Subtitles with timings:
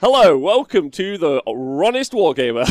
[0.00, 2.66] Hello, welcome to the Ronest Wargamer.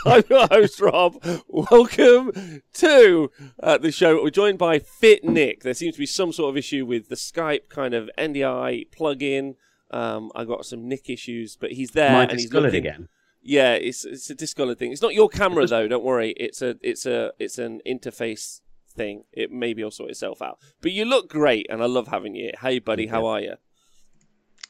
[0.06, 1.22] I'm your host, Rob.
[1.48, 3.30] Welcome to
[3.62, 4.22] uh, the show.
[4.22, 5.64] We're joined by Fit Nick.
[5.64, 9.56] There seems to be some sort of issue with the Skype kind of NDI plug-in.
[9.90, 12.74] Um, I got some Nick issues, but he's there I and he's looking.
[12.74, 13.08] again?
[13.42, 14.92] Yeah, it's it's a discolored thing.
[14.92, 15.86] It's not your camera though.
[15.86, 16.30] Don't worry.
[16.38, 18.62] It's a it's a it's an interface
[18.94, 19.24] thing.
[19.30, 20.58] It maybe will sort itself out.
[20.80, 22.52] But you look great, and I love having you.
[22.62, 23.56] Hey, buddy, how are you?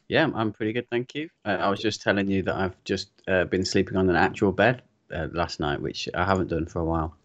[0.09, 1.29] Yeah, I'm pretty good, thank you.
[1.45, 4.53] Uh, I was just telling you that I've just uh, been sleeping on an actual
[4.53, 4.83] bed
[5.13, 7.17] uh, last night, which I haven't done for a while.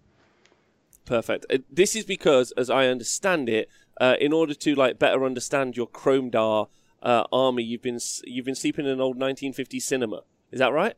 [1.06, 1.46] Perfect.
[1.52, 3.70] Uh, This is because, as I understand it,
[4.00, 6.68] uh, in order to like better understand your Chrome Dar
[7.04, 10.22] uh, army, you've been you've been sleeping in an old 1950s cinema.
[10.52, 10.96] Is that right?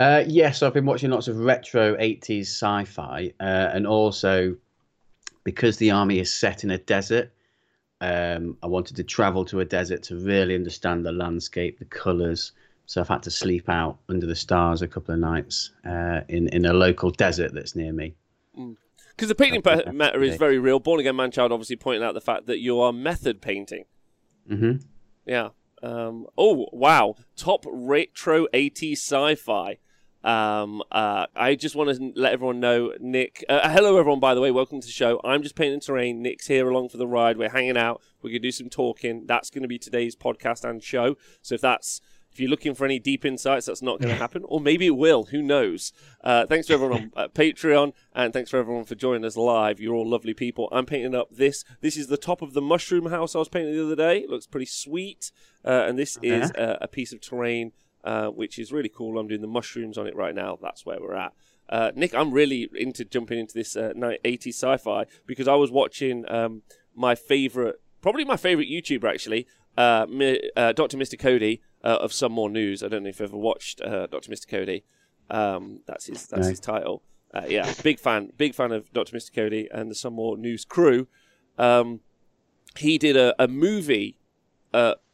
[0.00, 4.56] Uh, yes, I've been watching lots of retro 80s sci fi, uh, and also
[5.44, 7.32] because the army is set in a desert,
[8.02, 12.52] um, I wanted to travel to a desert to really understand the landscape, the colours.
[12.86, 16.48] So I've had to sleep out under the stars a couple of nights uh, in,
[16.48, 18.14] in a local desert that's near me.
[19.10, 19.62] Because the painting
[19.96, 20.80] matter is very real.
[20.80, 23.84] Born again man child obviously pointing out the fact that you are method painting.
[24.48, 24.72] hmm
[25.24, 25.50] Yeah.
[25.80, 27.16] Um, oh wow!
[27.36, 29.78] Top retro 80s sci-fi.
[30.24, 33.44] Um, uh, I just want to let everyone know, Nick.
[33.48, 34.20] Uh, hello, everyone.
[34.20, 35.20] By the way, welcome to the show.
[35.24, 36.22] I'm just painting terrain.
[36.22, 37.36] Nick's here along for the ride.
[37.36, 38.00] We're hanging out.
[38.22, 39.26] We're gonna do some talking.
[39.26, 41.16] That's gonna be today's podcast and show.
[41.42, 42.00] So if that's
[42.32, 44.96] if you're looking for any deep insights, that's not going to happen, or maybe it
[44.96, 45.24] will.
[45.24, 45.92] Who knows?
[46.24, 49.80] Uh, thanks to everyone on uh, Patreon, and thanks for everyone for joining us live.
[49.80, 50.68] You're all lovely people.
[50.72, 51.62] I'm painting up this.
[51.82, 54.20] This is the top of the mushroom house I was painting the other day.
[54.20, 55.30] It looks pretty sweet,
[55.62, 57.72] uh, and this is uh, a piece of terrain
[58.04, 59.18] uh, which is really cool.
[59.18, 60.58] I'm doing the mushrooms on it right now.
[60.60, 61.32] That's where we're at.
[61.68, 66.24] Uh, Nick, I'm really into jumping into this uh, 80s sci-fi because I was watching
[66.30, 66.62] um,
[66.94, 69.46] my favorite, probably my favorite YouTuber actually,
[69.78, 70.98] uh, Mi- uh, Dr.
[70.98, 71.18] Mr.
[71.18, 72.82] Cody uh, of Some More News.
[72.82, 74.30] I don't know if you've ever watched uh, Dr.
[74.30, 74.46] Mr.
[74.48, 74.84] Cody.
[75.30, 76.26] Um, that's his.
[76.26, 76.48] That's No.
[76.50, 77.02] his title.
[77.32, 78.32] Uh, yeah, big fan.
[78.36, 79.16] Big fan of Dr.
[79.16, 79.34] Mr.
[79.34, 81.06] Cody and the Some More News crew.
[81.56, 82.00] Um,
[82.76, 84.18] he did a, a movie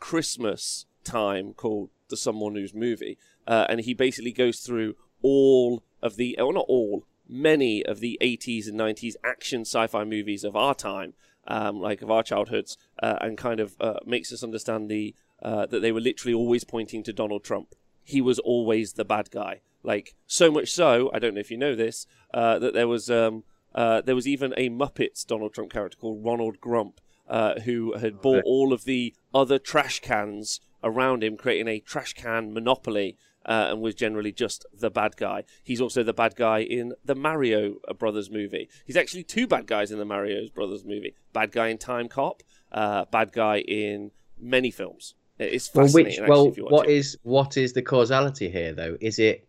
[0.01, 5.83] Christmas time called the Some More News movie, uh, and he basically goes through all
[6.03, 10.57] of the, well, not all, many of the 80s and 90s action sci-fi movies of
[10.57, 11.15] our time,
[11.47, 15.67] um, like of our childhoods, uh, and kind of uh, makes us understand the uh,
[15.67, 17.75] that they were literally always pointing to Donald Trump.
[18.03, 19.61] He was always the bad guy.
[19.83, 23.11] Like so much so, I don't know if you know this, uh, that there was
[23.11, 23.45] um,
[23.75, 28.21] uh, there was even a Muppets Donald Trump character called Ronald Grump, uh, who had
[28.21, 33.17] bought all of the other trash cans around him, creating a trash can monopoly,
[33.47, 35.45] uh, and was generally just the bad guy.
[35.63, 38.69] He's also the bad guy in the Mario Brothers movie.
[38.85, 42.41] He's actually two bad guys in the Mario Brothers movie: bad guy in Timecop,
[42.73, 45.15] uh, bad guy in many films.
[45.39, 46.23] It's Well, fascinating.
[46.23, 46.97] which well, if you what, it.
[46.97, 48.97] Is, what is the causality here though?
[49.01, 49.49] Is it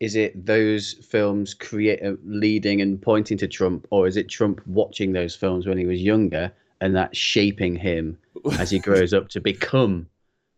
[0.00, 4.62] is it those films create uh, leading and pointing to Trump, or is it Trump
[4.66, 6.50] watching those films when he was younger
[6.80, 8.16] and that shaping him
[8.58, 10.06] as he grows up to become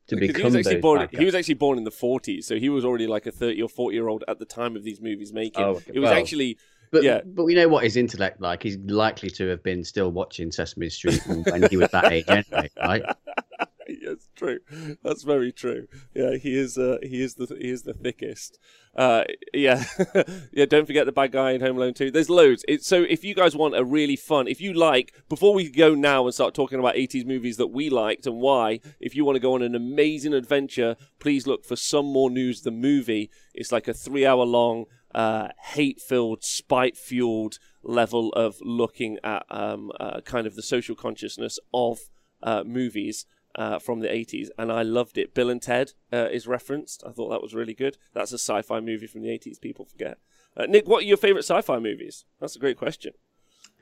[0.09, 1.09] to Because become he was actually born.
[1.13, 3.69] He was actually born in the 40s, so he was already like a 30 or
[3.69, 5.65] 40 year old at the time of these movies making.
[5.65, 5.81] Oh.
[5.87, 6.59] It was Well, actually
[6.91, 7.21] But, yeah.
[7.25, 8.63] but we know what his intellect like.
[8.63, 12.69] He's likely to have been still watching Sesame Street when he was that age anyway,
[12.77, 13.03] right?
[14.43, 14.97] true.
[15.03, 15.87] That's very true.
[16.15, 16.79] Yeah, he is.
[16.79, 18.59] Uh, he is the he is the thickest.
[18.95, 19.85] Uh, yeah,
[20.53, 20.67] yeah.
[20.67, 22.11] Don't forget the bad guy in Home Alone 2.
[22.11, 22.65] There's loads.
[22.81, 26.27] So if you guys want a really fun, if you like, before we go now
[26.27, 29.41] and start talking about 80s movies that we liked and why, if you want to
[29.41, 33.31] go on an amazing adventure, please look for Some More News the movie.
[33.55, 40.47] It's like a three-hour long, uh, hate-filled, spite-fueled level of looking at um, uh, kind
[40.47, 41.99] of the social consciousness of
[42.43, 43.25] uh, movies
[43.55, 45.35] uh, from the 80s, and I loved it.
[45.35, 47.03] Bill and Ted uh, is referenced.
[47.07, 47.99] I thought that was really good.
[48.15, 50.19] That's a sci fi movie from the 80s, people forget.
[50.57, 52.25] Uh, Nick, what are your favourite sci fi movies?
[52.41, 53.13] That's a great question.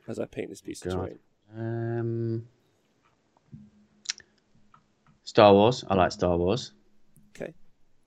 [0.06, 1.19] As I paint this piece of terrain.
[1.56, 2.47] Um,
[5.25, 5.84] Star Wars.
[5.88, 6.72] I like Star Wars.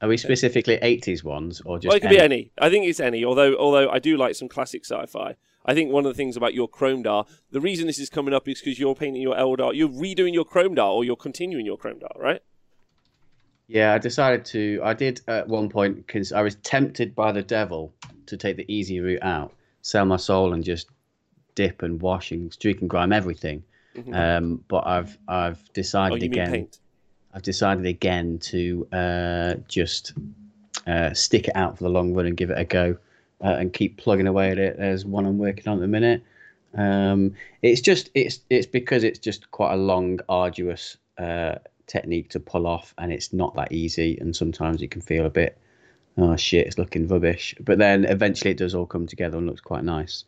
[0.04, 2.52] Are we specifically 80s ones or just Well, it could be any.
[2.58, 3.24] I think it's any.
[3.24, 5.36] Although, although I do like some classic sci-fi.
[5.66, 8.34] I think one of the things about your Chrome DAR, the reason this is coming
[8.34, 11.66] up is because you're painting your Eldar, you're redoing your Chrome DAR, or you're continuing
[11.66, 12.42] your Chrome DAR, right?
[13.68, 14.82] Yeah, I decided to.
[14.84, 17.94] I did at one point because I was tempted by the devil
[18.26, 19.54] to take the easy route out,
[19.84, 20.90] sell my soul, and just
[21.56, 23.64] dip and wash and streak and grime everything.
[24.12, 26.52] Um, but I've I've Oh, decided mean again.
[26.52, 26.80] paint?
[27.34, 30.14] I've decided again to uh, just
[30.88, 32.98] uh, stick it out for the long run and give it a go,
[33.44, 34.78] uh, and keep plugging away at it.
[34.78, 36.24] There's one I'm working on at the minute.
[36.76, 41.56] Um, it's just it's it's because it's just quite a long, arduous uh,
[41.88, 44.18] technique to pull off, and it's not that easy.
[44.20, 45.58] And sometimes it can feel a bit,
[46.18, 47.56] oh shit, it's looking rubbish.
[47.60, 50.24] But then eventually it does all come together and looks quite nice.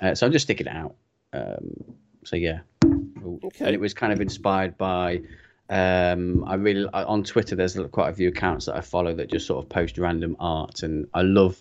[0.00, 0.94] Uh, so I'm just sticking it out.
[1.32, 1.84] Um,
[2.24, 3.64] so yeah, Okay.
[3.64, 5.20] and it was kind of inspired by.
[5.68, 7.56] Um, I really I- on Twitter.
[7.56, 10.82] There's quite a few accounts that I follow that just sort of post random art,
[10.82, 11.58] and I love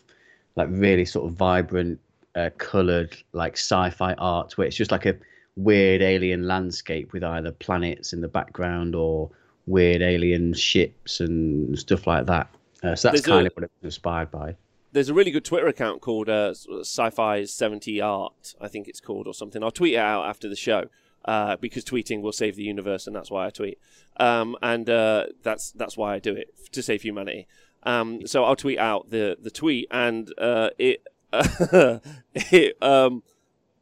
[0.55, 1.99] like really sort of vibrant,
[2.35, 5.15] uh, coloured like sci-fi art where it's just like a
[5.57, 9.29] weird alien landscape with either planets in the background or
[9.67, 12.47] weird alien ships and stuff like that.
[12.83, 14.55] Uh, so that's There's a- kind of what it was inspired by.
[14.91, 19.27] There's a really good Twitter account called uh, Sci-Fi's 70 Art, I think it's called,
[19.27, 19.61] or something.
[19.61, 20.85] I'll tweet it out after the show
[21.25, 23.79] uh, because tweeting will save the universe, and that's why I tweet.
[24.17, 27.47] Um, and uh, that's that's why I do it to save humanity.
[27.83, 33.23] Um, so I'll tweet out the the tweet, and uh, it it um,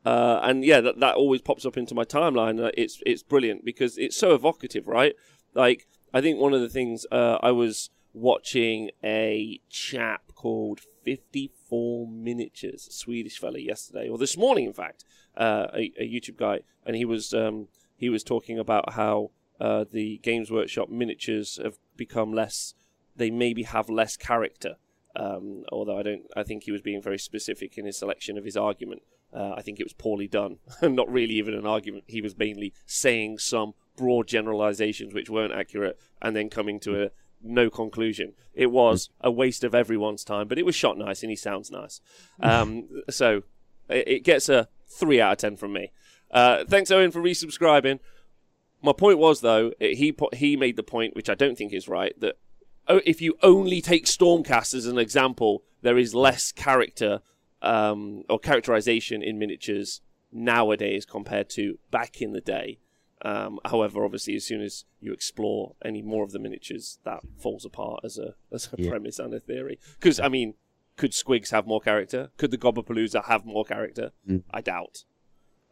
[0.05, 2.63] uh, and yeah, that, that always pops up into my timeline.
[2.63, 5.13] Uh, It's it's brilliant because it's so evocative, right?
[5.53, 12.07] Like I think one of the things uh, I was watching a chap called 54
[12.07, 15.03] Miniatures, Swedish fella, yesterday or this morning, in fact,
[15.38, 19.85] uh, a, a YouTube guy, and he was um, he was talking about how uh,
[19.89, 22.73] the Games Workshop miniatures have become less.
[23.15, 24.75] They maybe have less character.
[25.15, 28.45] Um, although I don't, I think he was being very specific in his selection of
[28.45, 29.03] his argument.
[29.31, 32.05] Uh, I think it was poorly done, not really even an argument.
[32.07, 37.11] He was mainly saying some broad generalizations which weren't accurate, and then coming to a
[37.43, 38.33] no conclusion.
[38.53, 41.69] It was a waste of everyone's time, but it was shot nice and he sounds
[41.71, 42.01] nice.
[42.39, 43.43] Um, so
[43.89, 45.91] it, it gets a three out of ten from me.
[46.31, 47.99] Uh, thanks, Owen, for resubscribing.
[48.81, 51.73] My point was though, it- he put, he made the point, which I don't think
[51.73, 52.37] is right, that
[52.87, 57.21] oh, if you only take Stormcast as an example, there is less character
[57.61, 60.01] um, or characterization in miniatures
[60.31, 62.79] nowadays compared to back in the day.
[63.25, 67.63] Um, however, obviously, as soon as you explore any more of the miniatures, that falls
[67.65, 68.89] apart as a as a Yeah.
[68.89, 69.79] premise and a theory.
[69.99, 70.55] Because I mean,
[70.97, 72.31] could Squigs have more character?
[72.37, 74.11] Could the Gobbapalooza have more character?
[74.29, 74.43] Mm.
[74.51, 75.05] I doubt.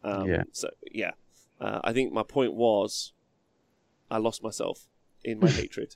[0.03, 0.43] Um, Yeah.
[0.53, 1.11] So yeah,
[1.59, 3.11] uh, I think my point was,
[4.09, 4.87] I lost myself
[5.23, 5.95] in my hatred.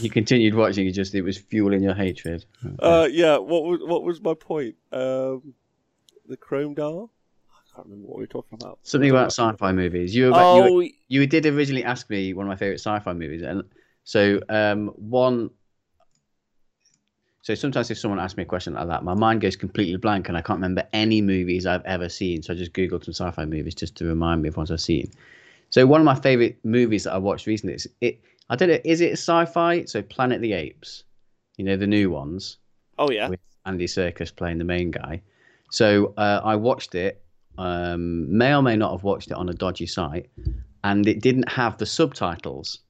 [0.00, 0.84] You continued watching.
[0.86, 2.44] You just it was fueling your hatred.
[2.80, 3.36] Uh, yeah.
[3.38, 4.74] What was what was my point?
[4.92, 5.54] Um,
[6.26, 7.12] the Chrome Doll.
[7.74, 8.78] I can't remember what we were talking about.
[8.82, 10.14] Something about sci-fi movies.
[10.14, 12.80] You, were about, you, Oh, were- you did originally ask me one of my favorite
[12.80, 13.64] sci-fi movies, and
[14.04, 15.50] so um, one.
[17.42, 20.28] So sometimes if someone asks me a question like that, my mind goes completely blank,
[20.28, 22.42] and I can't remember any movies I've ever seen.
[22.42, 25.10] So I just googled some sci-fi movies just to remind me of ones I've seen.
[25.70, 28.20] So one of my favorite movies that I watched recently is it.
[28.50, 28.78] I don't know.
[28.84, 29.84] Is it sci-fi?
[29.86, 31.02] So Planet of the Apes,
[31.56, 32.58] you know the new ones.
[32.98, 33.28] oh yeah.
[33.28, 35.22] with Andy Serkis playing the main guy.
[35.70, 37.23] So uh, I watched it.
[37.58, 40.28] Um, may or may not have watched it on a dodgy site,
[40.82, 42.80] and it didn't have the subtitles.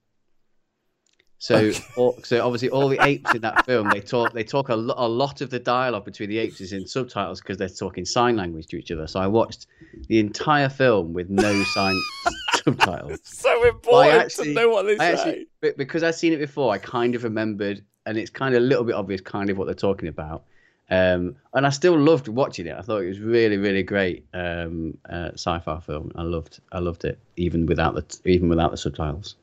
[1.39, 4.75] So, all, so obviously, all the apes in that film they talk they talk a,
[4.77, 8.05] lo- a lot of the dialogue between the apes is in subtitles because they're talking
[8.07, 9.07] sign language to each other.
[9.07, 9.67] So I watched
[10.09, 11.95] the entire film with no sign
[12.65, 13.21] subtitles.
[13.25, 15.13] so important actually- to know what they I say.
[15.13, 18.63] actually, but because I've seen it before, I kind of remembered, and it's kind of
[18.63, 20.45] a little bit obvious, kind of what they're talking about.
[20.91, 22.77] Um, and I still loved watching it.
[22.77, 26.13] I thought it was really, really great um, uh, sci-fi film.
[26.15, 29.37] I loved, I loved it, even without the, even without the subtitles.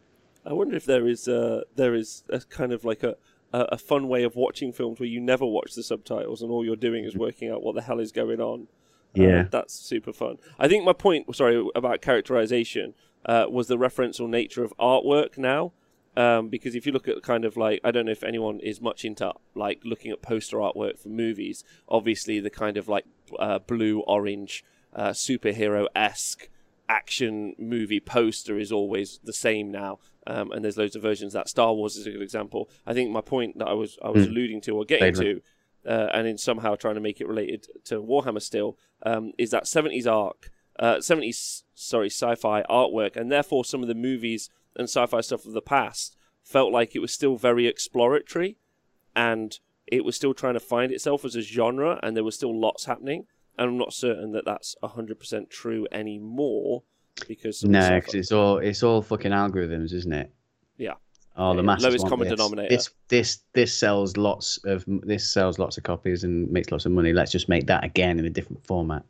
[0.46, 3.16] I wonder if there is uh, there is a kind of like a,
[3.54, 6.64] a a fun way of watching films where you never watch the subtitles and all
[6.66, 8.68] you're doing is working out what the hell is going on.
[9.18, 9.44] Uh, Yeah.
[9.52, 10.38] that's super fun.
[10.58, 12.94] I think my point, sorry, about characterization
[13.26, 15.74] uh, was the referential nature of artwork now.
[16.18, 18.82] Um, because if you look at kind of like, I don't know if anyone is
[18.82, 21.64] much into like looking at poster artwork for movies.
[21.88, 23.06] Obviously, the kind of like
[23.40, 24.64] uh, blue, orange,
[24.94, 26.50] uh, superhero esque
[26.90, 30.00] action movie poster is always the same now.
[30.28, 31.34] Um, and there's loads of versions.
[31.34, 32.70] That Star Wars is a good example.
[32.86, 34.30] I think my point that I was I was Mm.
[34.32, 35.42] alluding to or getting to,
[35.86, 39.64] uh, and in somehow trying to make it related to Warhammer still, um, is that
[39.64, 45.22] 70s arc, uh, 70s sorry sci-fi artwork, and therefore some of the movies and sci-fi
[45.22, 48.58] stuff of the past felt like it was still very exploratory,
[49.16, 52.58] and it was still trying to find itself as a genre, and there was still
[52.58, 53.26] lots happening.
[53.58, 56.84] And I'm not certain that that's 100% true anymore
[57.28, 60.32] because some of the No, because it's all, it's all fucking algorithms, isn't it?
[60.78, 60.94] Yeah.
[61.36, 62.38] Oh, the masses lowest common this.
[62.38, 62.70] denominator.
[62.70, 66.92] This, this, this sells lots of, this sells lots of copies and makes lots of
[66.92, 67.14] money.
[67.14, 69.04] Let's just make that again in a different format.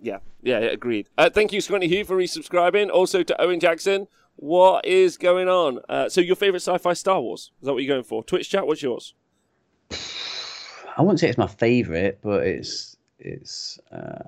[0.00, 1.08] Yeah, yeah, yeah, agreed.
[1.16, 2.90] Uh, thank you, Scotty Hugh, for resubscribing.
[2.90, 5.80] Also to Owen Jackson, what is going on?
[5.88, 7.52] Uh, so, your favorite sci-fi Star Wars?
[7.60, 8.22] Is that what you're going for?
[8.24, 9.14] Twitch chat, what's yours?
[10.96, 13.78] I wouldn't say it's my favorite, but it's it's.
[13.90, 14.22] Uh,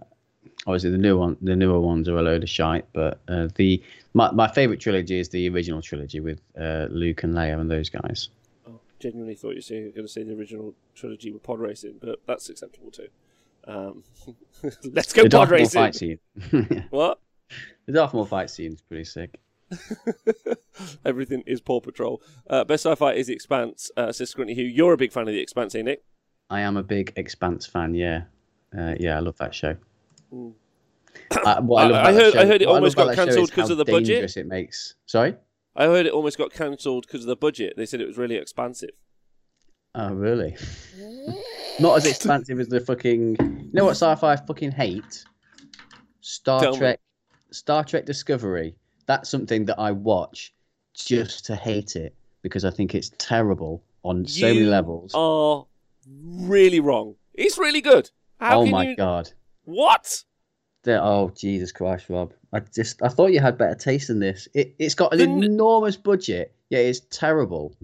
[0.66, 2.86] Obviously, the new one, the newer ones are a load of shite.
[2.92, 3.80] But uh, the
[4.14, 7.88] my my favorite trilogy is the original trilogy with uh, Luke and Leia and those
[7.88, 8.30] guys.
[8.68, 12.18] Oh, genuinely thought you were going to say the original trilogy with pod racing, but
[12.26, 13.06] that's acceptable too.
[13.64, 14.02] Um,
[14.92, 15.80] let's go the pod Darth racing.
[15.80, 16.18] fight scene.
[16.90, 17.20] What?
[17.86, 19.38] the Darth Maul fight scene is pretty sick.
[21.04, 22.22] Everything is Paw Patrol.
[22.48, 23.90] Uh, best sci-fi is The Expanse.
[23.96, 24.62] Uh, says Scrutiny Who.
[24.62, 26.04] You're a big fan of The Expanse, eh, Nick?
[26.50, 27.94] I am a big Expanse fan.
[27.94, 28.22] Yeah,
[28.76, 29.76] uh, yeah, I love that show.
[30.32, 30.52] Mm.
[31.44, 33.22] Uh, what I- love I about that heard- I heard it almost got about that
[33.22, 34.36] show cancelled because of the budget.
[34.36, 34.94] It makes.
[35.06, 35.34] Sorry.
[35.74, 37.74] I heard it almost got cancelled because of the budget.
[37.76, 38.90] They said it was really expansive.
[39.94, 40.56] Oh, really?
[41.80, 43.36] Not as expansive as the fucking.
[43.40, 45.24] You know what sci-fi I fucking hate?
[46.20, 46.78] Star Tell me.
[46.78, 47.00] Trek.
[47.50, 48.76] Star Trek Discovery.
[49.06, 50.52] That's something that I watch
[50.94, 55.12] just to hate it because I think it's terrible on so many You levels.
[55.14, 55.66] Are
[56.06, 57.16] really wrong.
[57.34, 58.10] It's really good.
[58.40, 58.96] How oh my you...
[58.96, 59.30] god.
[59.64, 60.24] What?
[60.82, 62.32] The- oh Jesus Christ, Rob!
[62.52, 64.48] I just I thought you had better taste than this.
[64.54, 67.76] It it's got an The enormous budget, yeah, it's terrible.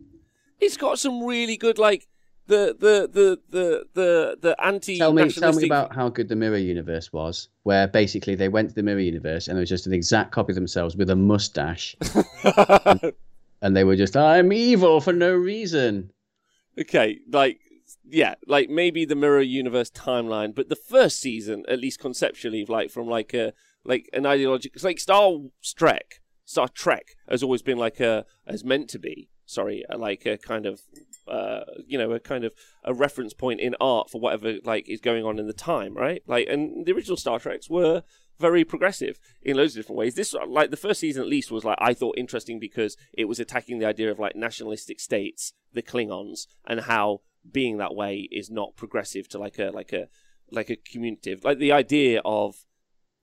[0.61, 2.07] It's got some really good like
[2.47, 6.37] the the the the the the anti Tell me, tell me about how good the
[6.37, 9.87] Mirror Universe was, where basically they went to the Mirror Universe and it was just
[9.87, 11.97] an exact copy of themselves with a mustache,
[13.63, 16.11] and they were just I'm evil for no reason.
[16.79, 17.61] okay, like
[18.09, 22.91] yeah, like maybe the Mirror Universe timeline, but the first season, at least conceptually, like
[22.91, 23.53] from like a
[23.85, 28.65] like an ideological, it's like Star Trek, Star Trek has always been like a as
[28.65, 29.29] meant to be.
[29.47, 30.83] Sorry, like a kind of
[31.29, 32.53] uh, you know a kind of
[32.85, 36.23] a reference point in art for whatever like is going on in the time, right?
[36.27, 38.03] Like, and the original Star Treks were
[38.39, 40.15] very progressive in loads of different ways.
[40.15, 43.41] This like the first season at least was like I thought interesting because it was
[43.41, 48.51] attacking the idea of like nationalistic states, the Klingons, and how being that way is
[48.51, 50.09] not progressive to like a like a
[50.51, 52.67] like a communicative like the idea of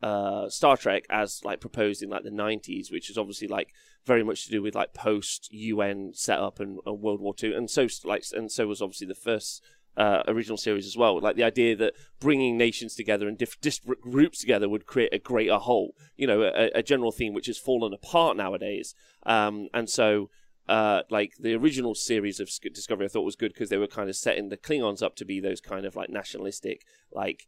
[0.02, 3.74] uh Star Trek as like proposed in like the 90s which is obviously like
[4.06, 7.88] very much to do with like post UN setup and, World War II and so
[8.06, 9.62] like and so was obviously the first
[9.98, 11.20] uh, original series as well.
[11.20, 15.20] Like the idea that bringing nations together and diff- disparate groups together would create a
[15.20, 18.96] greater whole you know a, a general theme which has fallen apart nowadays.
[19.26, 20.30] Um and so
[20.70, 24.08] uh, like the original series of Discovery, I thought was good because they were kind
[24.08, 27.48] of setting the Klingons up to be those kind of like nationalistic, like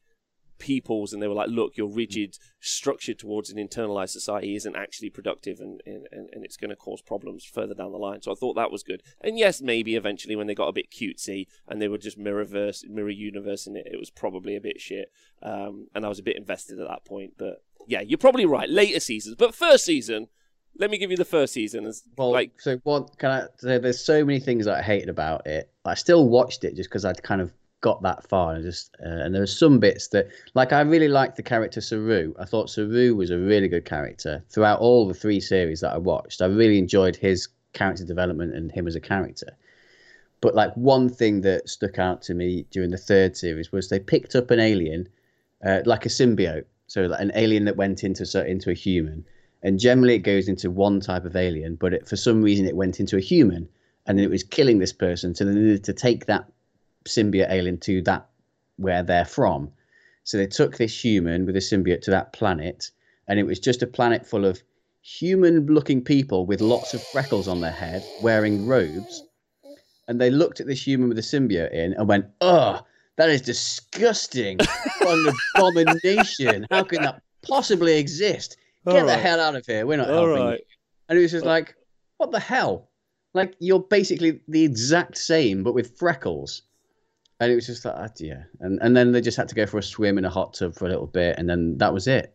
[0.62, 5.10] peoples, and they were like, look, your rigid structure towards an internalized society isn't actually
[5.10, 8.22] productive, and and, and it's going to cause problems further down the line.
[8.22, 9.02] So I thought that was good.
[9.20, 12.88] And yes, maybe eventually when they got a bit cutesy and they were just mirrorverse,
[12.88, 15.12] mirror universe in it, it was probably a bit shit.
[15.42, 17.34] Um, and I was a bit invested at that point.
[17.38, 18.70] But yeah, you're probably right.
[18.70, 20.28] Later seasons, but first season.
[20.78, 21.86] Let me give you the first season.
[21.86, 23.78] As, Well, like so what can I say?
[23.78, 25.70] There's so many things I hated about it.
[25.84, 27.52] I still watched it just because I'd kind of
[27.82, 31.08] got that far, and just uh, and there were some bits that, like, I really
[31.08, 32.34] liked the character Saru.
[32.40, 35.98] I thought Saru was a really good character throughout all the three series that I
[35.98, 36.42] watched.
[36.42, 39.58] I really enjoyed his character development and him as a character.
[40.42, 44.00] But like one thing that stuck out to me during the third series was they
[44.00, 45.08] picked up an alien,
[45.64, 49.24] uh, like a symbiote, so like an alien that went into so- into a human
[49.64, 52.76] and generally it goes into one type of alien but it, for some reason it
[52.76, 53.68] went into a human
[54.08, 56.46] and it was killing this person so they needed to take that
[57.08, 58.28] symbiote alien to that
[58.78, 59.72] where they're from
[60.24, 62.92] so they took this human with a symbiote to that planet
[63.28, 64.62] and it was just a planet full of
[65.02, 69.24] human looking people with lots of freckles on their head wearing robes
[70.08, 72.82] and they looked at this human with a symbiote in and went oh
[73.18, 74.58] that is disgusting
[75.02, 79.20] an abomination how can that possibly exist Get the Alright.
[79.20, 79.86] hell out of here.
[79.86, 80.60] We're not All helping right.
[80.60, 80.66] you.
[81.08, 81.76] And it was just like,
[82.18, 82.90] what the hell?
[83.34, 86.64] Like you're basically the exact same, but with freckles.
[87.42, 88.44] And it was just like, ah, yeah.
[88.62, 90.76] And and then they just had to go for a swim in a hot tub
[90.76, 92.34] for a little bit, and then that was it.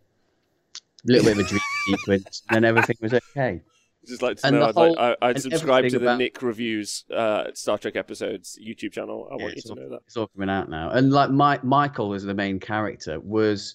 [1.08, 3.62] A little bit of a dream sequence, and then everything was okay.
[4.06, 6.40] Just like to And know, the I'd, like, I, I'd subscribe to the about- Nick
[6.42, 9.28] reviews uh, Star Trek episodes YouTube channel.
[9.32, 10.00] I Yeah, want you to all- know that.
[10.06, 10.90] It's all coming out now.
[10.90, 13.74] And like my, Michael as the main character was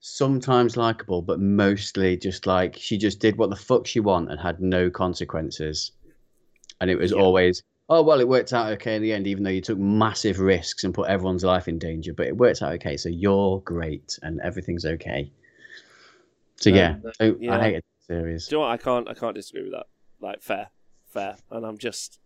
[0.00, 4.40] sometimes likable, but mostly just like she just did what the fuck she want and
[4.40, 5.92] had no consequences.
[6.80, 7.18] And it was Yeah.
[7.18, 10.40] always, oh well, it worked out okay in the end, even though you took massive
[10.40, 12.12] risks and put everyone's life in danger.
[12.12, 15.32] But it worked out okay, so you're great and everything's okay.
[16.56, 17.58] So No, yeah, so yeah.
[17.58, 18.48] I hated the series.
[18.48, 18.72] Do you know what?
[18.72, 19.08] I can't.
[19.08, 19.86] I can't disagree with that.
[20.20, 20.68] Like fair,
[21.06, 22.18] fair, and I'm just,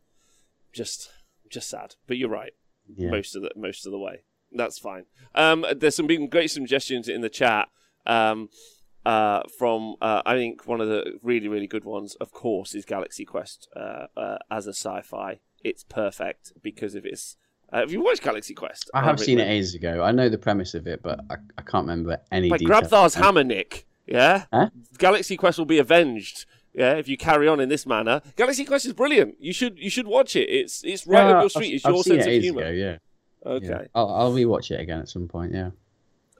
[0.73, 1.11] just,
[1.49, 1.97] just sad.
[2.07, 2.52] But you're right.
[2.97, 3.11] Yeah.
[3.11, 4.23] most of the most of the way.
[4.52, 5.05] That's fine.
[5.35, 7.69] Um, there's some been great suggestions in the chat.
[8.07, 8.49] Um,
[9.07, 12.85] uh, from uh, I think one of the really really good ones, of course, is
[12.85, 15.40] Galaxy Quest uh, uh, as a sci-fi.
[15.62, 17.37] It's perfect because of its
[17.73, 18.90] Uh, have you watched Galaxy Quest?
[18.95, 20.02] I have seen it ages ago.
[20.02, 22.49] I know the premise of it, but I, I can't remember any.
[22.50, 22.88] By details.
[22.90, 23.87] Grabthar's hammer, Nick.
[24.07, 24.45] Yeah.
[24.52, 24.71] Huh?
[24.99, 26.47] Galaxy Quest will be avenged.
[26.75, 29.35] Yeah, if you carry on in this manner, Galaxy Quest is brilliant.
[29.40, 30.49] You should you should watch it.
[30.49, 31.75] It's it's right No, up your I've- street.
[31.75, 32.62] It's I've your seen sense of humor.
[32.62, 32.97] ago, yeah.
[33.47, 33.67] Okay.
[33.67, 33.83] yeah.
[33.95, 35.52] I'll, I'll rewatch it again at some point.
[35.55, 35.71] Yeah.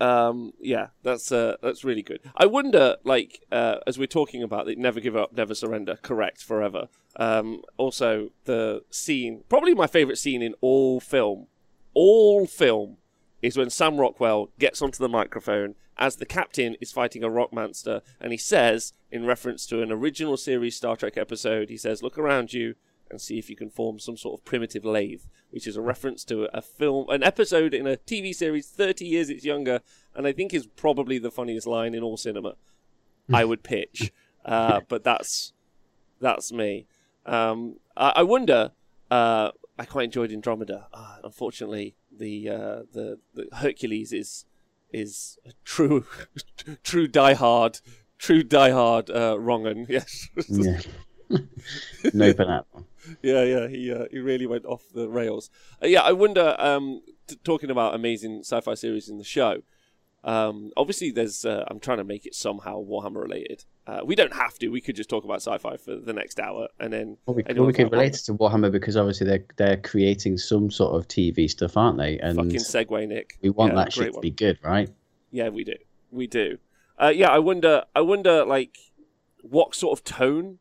[0.01, 2.21] Um, yeah, that's uh, that's really good.
[2.35, 6.43] I wonder, like, uh, as we're talking about the never give up, never surrender, correct,
[6.43, 6.89] forever.
[7.17, 11.49] Um, also, the scene, probably my favorite scene in all film,
[11.93, 12.97] all film,
[13.43, 17.53] is when Sam Rockwell gets onto the microphone as the captain is fighting a rock
[17.53, 22.03] monster, and he says, in reference to an original series Star Trek episode, he says,
[22.03, 22.75] "Look around you."
[23.11, 26.25] And see if you can form some sort of primitive lathe, which is a reference
[26.27, 29.81] to a film, an episode in a TV series 30 years it's younger,
[30.15, 32.55] and I think is probably the funniest line in all cinema.
[33.33, 34.13] I would pitch,
[34.45, 35.53] uh, but that's
[36.21, 36.87] that's me.
[37.27, 38.73] Um, I, I wonder.
[39.11, 40.89] Uh, I quite enjoyed Andromeda.
[40.93, 44.45] Uh, unfortunately, the, uh, the the Hercules is
[44.93, 46.05] is a true
[46.83, 47.81] true diehard
[48.21, 49.87] true diehard uh, wrong'un.
[49.89, 50.29] Yes.
[50.49, 50.81] Yeah.
[52.13, 52.85] no for that one.
[53.23, 55.51] Yeah, yeah, he uh, he really went off the rails.
[55.83, 56.55] Uh, yeah, I wonder.
[56.59, 59.63] Um, t- talking about amazing sci-fi series in the show.
[60.23, 61.45] Um, obviously, there's.
[61.45, 63.65] Uh, I'm trying to make it somehow Warhammer related.
[63.87, 64.69] Uh, we don't have to.
[64.69, 67.67] We could just talk about sci-fi for the next hour, and then Well, we, well,
[67.67, 71.49] we might relate it to Warhammer because obviously they're they're creating some sort of TV
[71.49, 72.19] stuff, aren't they?
[72.19, 73.39] And fucking segue, Nick.
[73.43, 74.21] we want Yeah, that shit to one.
[74.21, 74.91] be good, right?
[75.31, 75.75] Yeah, we do.
[76.11, 76.59] We do.
[77.01, 77.85] Uh, yeah, I wonder.
[77.97, 78.77] I wonder, like,
[79.43, 80.59] what sort of tone,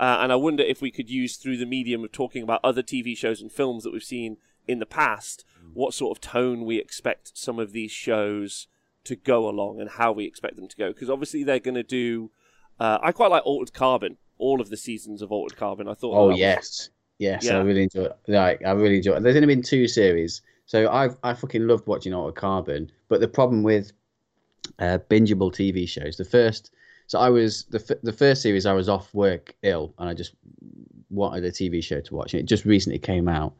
[0.00, 2.82] uh, and I wonder if we could use through the medium of talking about other
[2.82, 6.78] TV shows and films that we've seen in the past, what sort of tone we
[6.78, 8.66] expect some of these shows
[9.04, 10.88] to go along and how we expect them to go.
[10.88, 12.30] Because obviously they're going to do.
[12.78, 14.16] Uh, I quite like Altered Carbon.
[14.38, 15.86] All of the seasons of Altered Carbon.
[15.86, 16.14] I thought.
[16.16, 17.58] Oh that was- yes, yes, Yeah.
[17.58, 18.04] I really enjoy.
[18.04, 18.16] It.
[18.28, 19.16] Like I really enjoy.
[19.16, 19.22] It.
[19.22, 22.90] There's only been two series, so I've I fucking loved watching Altered Carbon.
[23.08, 23.92] But the problem with
[24.78, 26.70] uh, bingeable TV shows, the first,
[27.10, 30.14] so I was the f- the first series I was off work ill, and I
[30.14, 30.32] just
[31.10, 32.34] wanted a TV show to watch.
[32.34, 33.52] And it just recently came out,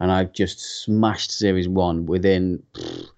[0.00, 3.08] and I just smashed series one within pfft,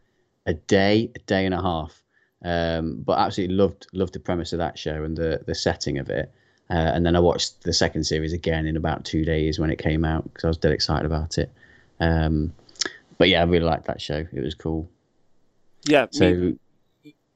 [0.46, 2.02] a day, a day and a half.
[2.44, 6.10] Um, but absolutely loved loved the premise of that show and the the setting of
[6.10, 6.32] it.
[6.68, 9.78] Uh, and then I watched the second series again in about two days when it
[9.78, 11.52] came out because I was dead excited about it.
[12.00, 12.52] Um,
[13.18, 14.26] but yeah, I really liked that show.
[14.32, 14.90] It was cool.
[15.84, 16.06] Yeah.
[16.10, 16.58] So me-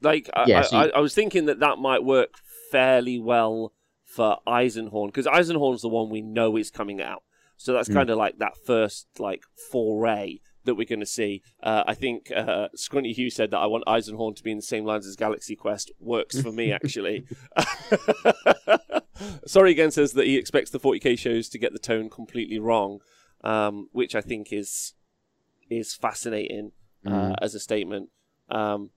[0.01, 2.35] like I, Yeah, I, so you- I was thinking that that might work
[2.71, 3.73] fairly well
[4.05, 7.23] for Eisenhorn because Eisenhorn's the one we know is coming out,
[7.57, 7.93] so that's Mm.
[7.93, 11.41] kind of like that first like foray that we're going to see.
[11.63, 14.61] Uh, I think uh, Scrunty Hughes said that I want Eisenhorn to be in the
[14.63, 15.91] same lines as Galaxy Quest.
[15.99, 17.25] Works for me actually.
[19.45, 22.99] Sorry again says that he expects the 40k shows to get the tone completely wrong,
[23.43, 24.93] um, which I think is
[25.69, 26.71] is fascinating
[27.05, 27.35] uh, Mm.
[27.41, 28.09] as a statement.
[28.49, 28.89] Um,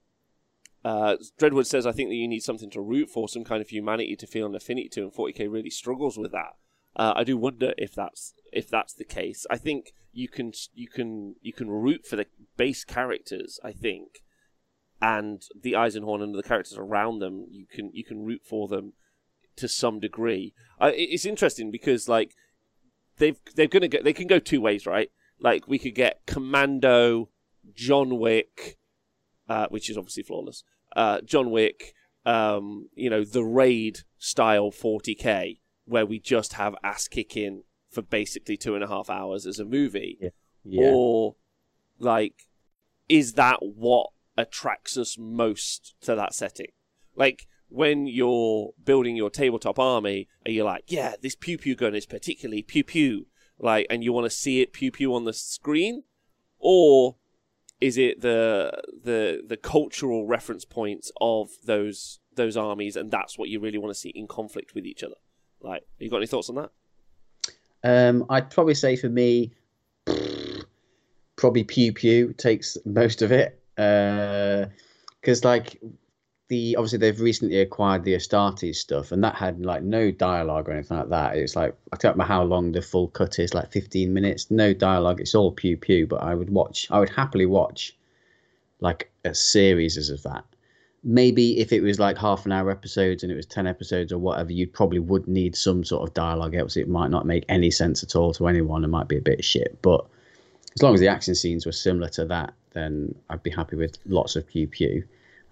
[0.85, 3.69] uh, Dreadwood says, I think that you need something to root for, some kind of
[3.69, 6.57] humanity to feel an affinity to, and 40k really struggles with that.
[6.95, 9.47] Uh, I do wonder if that's if that's the case.
[9.49, 13.59] I think you can you can you can root for the base characters.
[13.63, 14.21] I think,
[15.01, 18.93] and the Eisenhorn and the characters around them, you can you can root for them
[19.55, 20.53] to some degree.
[20.79, 22.35] It's interesting because like
[23.17, 25.09] they've they're gonna get they can go two ways, right?
[25.39, 27.29] Like we could get Commando,
[27.73, 28.77] John Wick,
[29.49, 30.63] uh, which is obviously flawless.
[30.95, 31.93] Uh, John Wick,
[32.25, 38.57] um, you know, the raid style 40k, where we just have ass kicking for basically
[38.57, 40.17] two and a half hours as a movie,
[40.63, 41.35] yeah, or
[41.99, 42.47] like,
[43.07, 46.71] is that what attracts us most to that setting?
[47.15, 51.95] Like when you're building your tabletop army, are you like, yeah, this pew pew gun
[51.95, 53.27] is particularly pew pew,
[53.59, 56.03] like, and you want to see it pew pew on the screen,
[56.59, 57.15] or
[57.81, 63.49] is it the the the cultural reference points of those those armies, and that's what
[63.49, 65.15] you really want to see in conflict with each other?
[65.61, 66.71] Like, you got any thoughts on that?
[67.83, 69.53] Um, I'd probably say for me,
[71.35, 73.61] probably Pew Pew takes most of it.
[73.75, 75.81] Because, like,
[76.47, 80.73] the obviously they've recently acquired the Astartes stuff, and that had like no dialogue or
[80.73, 81.35] anything like that.
[81.35, 84.73] It's like I don't know how long the full cut is, like 15 minutes, no
[84.73, 85.21] dialogue.
[85.21, 86.05] It's all Pew Pew.
[86.07, 87.95] But I would watch, I would happily watch
[88.79, 90.43] like a series of that.
[91.03, 94.17] Maybe if it was like half an hour episodes and it was 10 episodes or
[94.17, 97.69] whatever, you probably would need some sort of dialogue, else it might not make any
[97.69, 98.83] sense at all to anyone.
[98.83, 99.79] It might be a bit shit.
[99.83, 100.05] But
[100.75, 103.97] as long as the action scenes were similar to that, then I'd be happy with
[104.05, 105.03] lots of pew pew.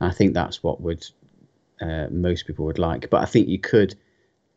[0.04, 1.06] I think that's what would
[1.82, 3.10] uh, most people would like.
[3.10, 3.96] But I think you could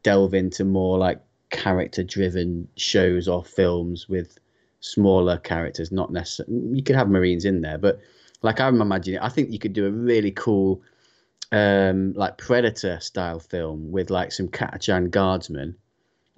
[0.02, 4.38] delve into more like character driven shows or films with
[4.80, 6.76] smaller characters, not necessarily.
[6.76, 8.00] You could have Marines in there, but
[8.42, 10.82] like I'm imagining, I think you could do a really cool,
[11.52, 15.76] um, like Predator style film with like some Catachan guardsmen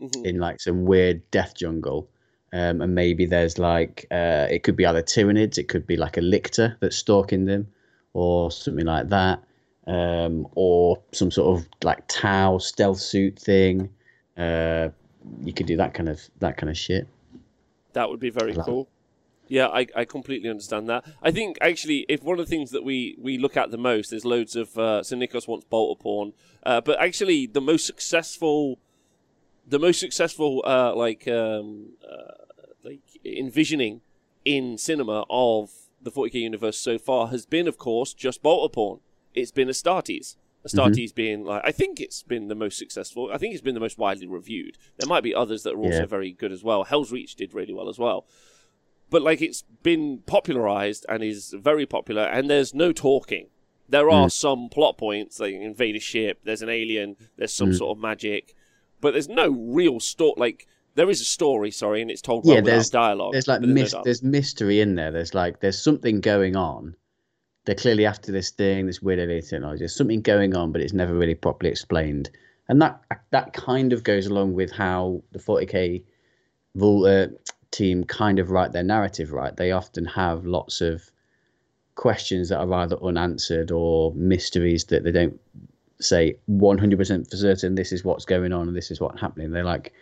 [0.00, 0.24] Mhm.
[0.24, 2.08] in like some weird death jungle.
[2.52, 6.16] Um, and maybe there's like uh, it could be other tyranids it could be like
[6.16, 7.66] a lictor that's stalking them,
[8.12, 9.42] or something like that,
[9.86, 13.88] um, or some sort of like Tau stealth suit thing.
[14.36, 14.88] Uh,
[15.42, 17.06] you could do that kind of that kind of shit.
[17.92, 18.88] That would be very Like- cool.
[19.50, 21.06] Yeah, I, I completely understand that.
[21.22, 24.10] I think actually, if one of the things that we, we look at the most,
[24.10, 28.78] there's loads of uh, so Nikos wants bolter porn, uh, but actually the most successful,
[29.66, 32.44] the most successful uh, like um, uh,
[32.84, 34.02] like envisioning
[34.44, 39.00] in cinema of the 40k universe so far has been, of course, just bolter porn.
[39.34, 40.36] It's been Astartes.
[40.66, 41.14] Astartes mm-hmm.
[41.14, 43.30] being like, I think it's been the most successful.
[43.32, 44.76] I think it's been the most widely reviewed.
[44.98, 46.06] There might be others that are also Yeah.
[46.06, 46.84] very good as well.
[46.84, 48.26] Hell's Reach did really well as well
[49.10, 53.48] but like it's been popularized and is very popular and there's no talking
[53.88, 54.32] there are mm.
[54.32, 57.78] some plot points like invade a ship there's an alien there's some mm.
[57.78, 58.54] sort of magic
[59.00, 60.66] but there's no real story like
[60.98, 63.68] there is a story sorry and it's told well Yeah, there's- dialogue There's like but
[63.70, 65.10] no there's mystery in there.
[65.12, 66.94] There's like there's something going on.
[67.64, 69.80] They're clearly after this thing, this weird alien technology.
[69.80, 72.30] There's something going on, but it's never really properly explained.
[72.68, 76.02] And that that kind of goes along with how the 40k
[76.74, 77.26] Vul- uh,
[77.70, 79.32] team kind of write their narrative.
[79.32, 81.10] Right, they often have lots of
[81.94, 85.38] questions that are either unanswered or mysteries that they don't
[86.00, 87.74] say 100% for certain.
[87.74, 89.50] This is what's going on and this is what's happening.
[89.50, 89.92] They're like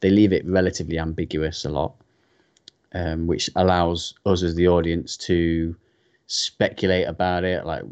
[0.00, 1.94] they leave it relatively ambiguous a lot
[2.92, 5.76] um, which allows us as the audience to
[6.26, 7.82] speculate about it, like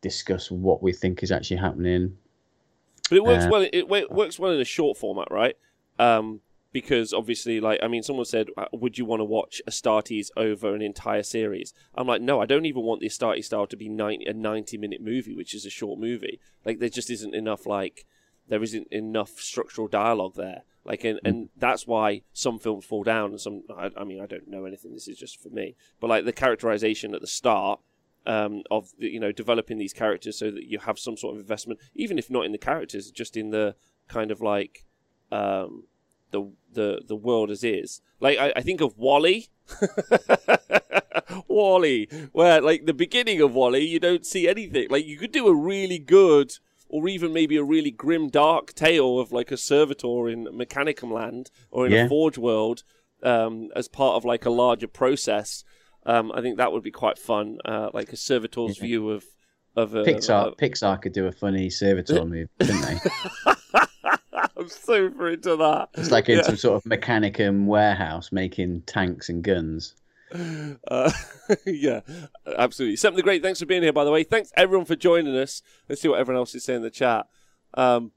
[0.00, 2.16] discuss what we think is actually happening.
[3.10, 3.66] But it works Uh, well.
[3.72, 5.56] It wo- works well in a short format, right?
[5.98, 6.40] Um,
[6.72, 10.74] because obviously, like, I mean, someone said, uh, "Would you want to watch Astartes over
[10.74, 13.88] an entire series?" I'm like, no, I don't even want the Astartes style to be
[13.88, 16.40] 90, a 90 minute movie, which is a short movie.
[16.64, 18.06] Like, there just isn't enough, like,
[18.48, 20.62] there isn't enough structural dialogue there.
[20.84, 23.62] Like, and, and that's why some films fall down, and some.
[23.74, 24.92] I, I mean, I don't know anything.
[24.92, 27.80] This is just for me, but like the characterization at the start
[28.26, 31.40] um, of the, you know developing these characters so that you have some sort of
[31.40, 33.76] investment, even if not in the characters, just in the
[34.08, 34.84] kind of like
[35.32, 35.84] um,
[36.30, 38.00] the the the world as is.
[38.20, 39.48] Like I, I think of WALL-E.
[41.48, 44.88] WALL-E, where like the beginning of WALL-E, you don't see anything.
[44.90, 46.52] Like you could do a really good,
[46.88, 51.50] or even maybe a really grim, dark tale of like a servitor in Mechanicum Land
[51.70, 52.04] or in Yeah.
[52.04, 52.82] a Forge world
[53.22, 55.64] um, as part of like a larger process.
[56.06, 59.24] Um, I think that would be quite fun, uh, like a servitor's view of
[59.76, 60.04] of a.
[60.04, 62.98] Pixar of- Pixar could do a funny servitor movie, couldn't they?
[64.56, 65.88] I'm super into that.
[65.94, 66.42] It's like in Yeah.
[66.42, 69.94] some sort of mechanicum warehouse making tanks and guns.
[70.32, 71.10] Uh,
[71.66, 72.00] yeah,
[72.56, 72.96] absolutely.
[72.96, 73.42] Something great.
[73.42, 74.24] Thanks for being here, by the way.
[74.24, 75.62] Thanks everyone for joining us.
[75.88, 77.26] Let's see what everyone else is saying in the chat.
[77.74, 78.12] Um,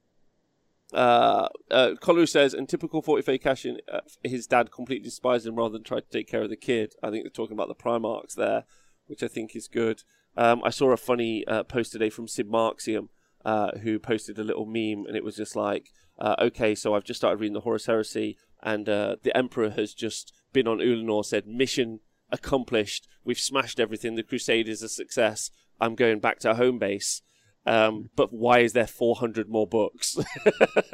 [0.93, 5.55] uh, uh, Kolu says, in typical 40 cash in, uh, his dad completely despised him
[5.55, 6.95] rather than tried to take care of the kid.
[7.03, 8.63] I think they're talking about the Primarchs there,
[9.07, 10.03] which I think is good.
[10.37, 13.09] Um, I saw a funny uh, post today from Sid Marxium,
[13.43, 17.03] uh, who posted a little meme, and it was just like, uh, okay, so I've
[17.03, 21.23] just started reading the Horus Heresy, and uh, the Emperor has just been on Ullanor,
[21.23, 21.99] said, mission
[22.31, 23.07] accomplished.
[23.23, 24.15] We've smashed everything.
[24.15, 25.51] The Crusade is a success.
[25.79, 27.21] I'm going back to home base.
[27.67, 30.17] Um, but why is there 400 more books?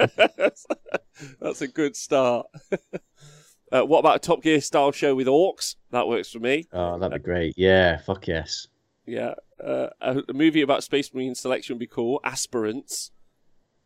[1.40, 2.48] That's a good start.
[3.72, 5.76] uh, what about a Top Gear style show with orcs?
[5.92, 6.66] That works for me.
[6.74, 7.54] Oh, that'd be great.
[7.56, 8.68] Yeah, fuck yes.
[9.06, 9.36] Yeah.
[9.64, 12.20] Uh, a, a movie about Space Marine selection would be cool.
[12.26, 13.12] Aspirants.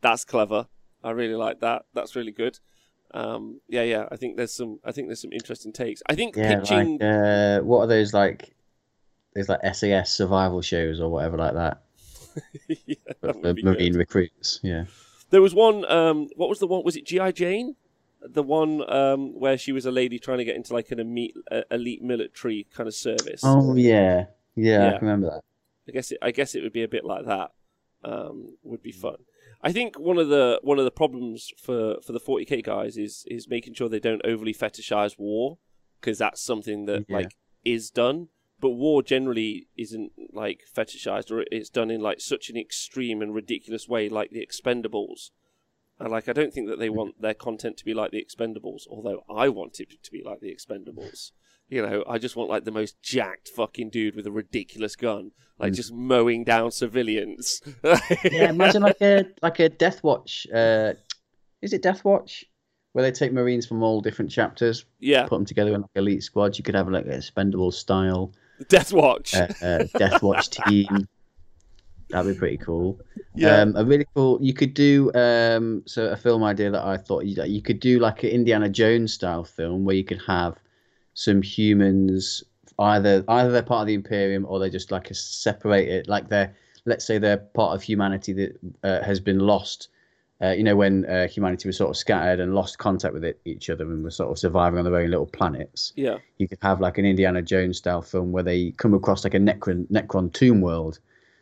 [0.02, 0.68] That's clever.
[1.04, 1.84] I really like that.
[1.94, 2.58] That's really good.
[3.13, 4.08] Um, yeah, yeah.
[4.12, 4.80] I think there's some.
[4.84, 6.02] I think there's some interesting takes.
[6.10, 6.98] I think Yeah, pitching.
[7.00, 8.54] like uh, what are those like?
[9.34, 11.84] There's like SAS survival shows or whatever like that
[12.67, 13.96] yeah, that marine good.
[13.96, 14.60] recruits.
[14.63, 14.86] Yeah.
[15.30, 15.89] There was one.
[15.91, 16.84] Um, what was the one?
[16.84, 17.76] Was it GI Jane?
[18.22, 21.36] The one um, where she was a lady trying to get into like an elite,
[21.52, 23.41] uh, elite military kind of service.
[23.43, 24.88] Oh yeah, yeah, Yeah.
[24.88, 25.41] I can remember that.
[25.88, 27.52] I guess it, I guess it would be a bit like that.
[28.04, 29.17] Um, would be fun.
[29.62, 33.26] I think one of the one of the problems for, for the 40k guys is
[33.28, 35.58] is making sure they don't overly fetishize war
[36.00, 37.17] because that's something that Yeah.
[37.17, 38.30] like is done.
[38.60, 43.34] But war generally isn't like fetishized, or it's done in like such an extreme and
[43.34, 45.30] ridiculous way, like the Expendables.
[46.00, 48.88] And like, I don't think that they want their content to be like the Expendables,
[48.89, 51.32] although I want it to be like the Expendables.
[51.69, 55.32] You know, I just want like the most jacked fucking dude with a ridiculous gun,
[55.60, 55.75] like Mm.
[55.75, 57.62] just mowing down civilians.
[57.84, 60.47] Yeah, imagine like a like a Death Watch.
[60.53, 60.93] Uh,
[61.62, 62.45] is it Death Watch?
[62.93, 66.23] where they take Marines from all different chapters, Yeah, put them together in like elite
[66.23, 66.58] squads.
[66.58, 68.34] You could have like a spendable style
[68.69, 69.36] Death Watch.
[69.36, 71.08] uh, uh, Death Watch team.
[72.10, 72.99] That'd be pretty cool.
[73.36, 74.39] yeah, Um, a really cool.
[74.41, 77.99] You could do um, so a film idea that I thought you, you could do
[77.99, 80.58] like an Indiana Jones style film where you could have
[81.17, 82.43] some humans
[82.77, 86.56] either either they're part of the Imperium or they're just like a separated like they're
[86.86, 89.89] let's say they're part of humanity that uh, has been lost.
[90.39, 93.39] Uh, you know when uh, humanity was sort of scattered and lost contact with it,
[93.45, 96.60] each other and was sort of surviving on their own little planets yeah, you could
[96.62, 100.32] have like an Indiana Jones style film where they come across like a Necron Necron
[100.32, 100.99] tomb world.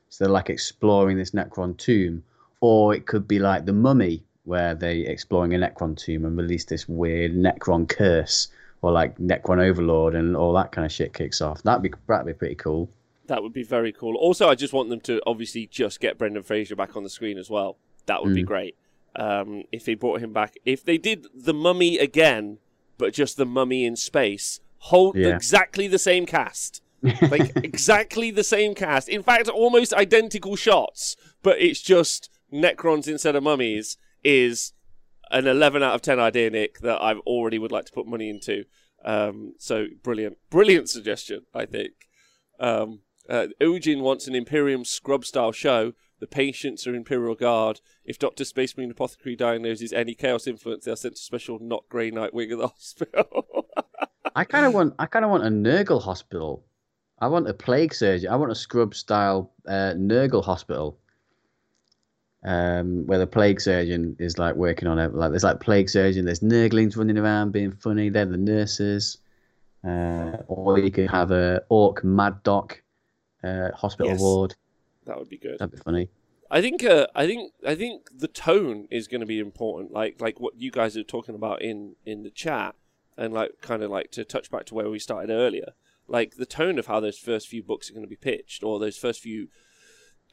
[0.08, 2.24] So they're like exploring this Necron tomb,
[2.62, 6.64] or it could be like the Mummy where they exploring a Necron tomb and release
[6.64, 8.48] this weird Necron curse,
[8.86, 11.62] or like Necron Overlord and all that kind of shit kicks off.
[11.64, 12.90] That'd be that'd be pretty cool.
[13.28, 14.16] that would be very cool.
[14.18, 17.40] Also, I just want them to obviously just get Brendan Fraser back on the screen
[17.40, 17.78] as well.
[18.06, 18.48] That would be Mm.
[18.48, 18.76] great.
[19.16, 22.60] Um, if they brought him back, if they did the Mummy again,
[23.00, 25.34] but just the Mummy in space, hold Yeah.
[25.36, 26.84] exactly the same cast.
[27.22, 29.10] like exactly the same cast.
[29.10, 34.74] In fact, almost identical shots, but it's just Necrons instead of mummies is
[35.32, 38.30] an 11 out of 10 idea, Nick, that I already would like to put money
[38.30, 38.66] into.
[39.04, 41.94] Um, so brilliant, brilliant suggestion, I think.
[42.60, 45.94] Um, uh, Ujin wants an Imperium scrub style show.
[46.20, 47.82] The patients are Imperial Guard.
[48.04, 48.46] If Dr.
[48.46, 52.34] Space Marine Apothecary diagnoses any chaos influence, they are sent to special not Grey Knight
[52.34, 53.68] wing of the hospital.
[54.36, 56.66] I kind of want I kind of want a Nurgle hospital.
[57.20, 58.32] I want a plague surgeon.
[58.32, 61.00] I want a scrub style uh, Nurgle hospital.
[62.48, 65.16] Um, where the plague surgeon is like working on it.
[65.16, 66.26] Like there's like plague surgeon.
[66.26, 68.10] There's Nurglings running around being funny.
[68.10, 69.18] They're the nurses.
[69.84, 72.82] Uh, or you could have a orc mad doc
[73.44, 74.20] uh, hospital Yes.
[74.22, 74.56] ward.
[75.06, 75.58] that would be good.
[75.60, 76.10] That'd be funny.
[76.52, 79.92] I think uh, I think I think the tone is going to be important.
[79.92, 82.76] Like like what you guys are talking about in in the chat,
[83.18, 85.74] and like kind of like to touch back to where we started earlier.
[86.08, 88.78] Like the tone of how those first few books are going to be pitched, or
[88.80, 89.48] those first few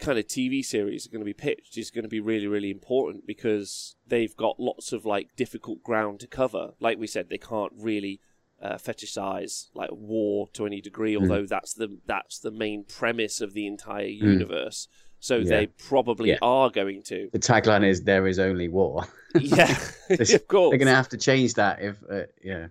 [0.03, 2.71] kind of TV series are going to be pitched, is going to be really really
[2.71, 6.65] important because they've got lots of like difficult ground to cover.
[6.81, 8.21] Like we said, they can't really
[8.61, 11.23] uh, fetishize like war to any degree, Mm.
[11.23, 14.89] although that's the that's the main premise of the entire universe.
[15.19, 15.45] So Yeah.
[15.45, 16.39] they probably Yeah.
[16.43, 17.29] are going to.
[17.33, 19.07] The tagline is "There is only war."
[19.41, 20.71] Yeah, This- of course.
[20.71, 22.67] They're gonna have to change that if uh, yeah.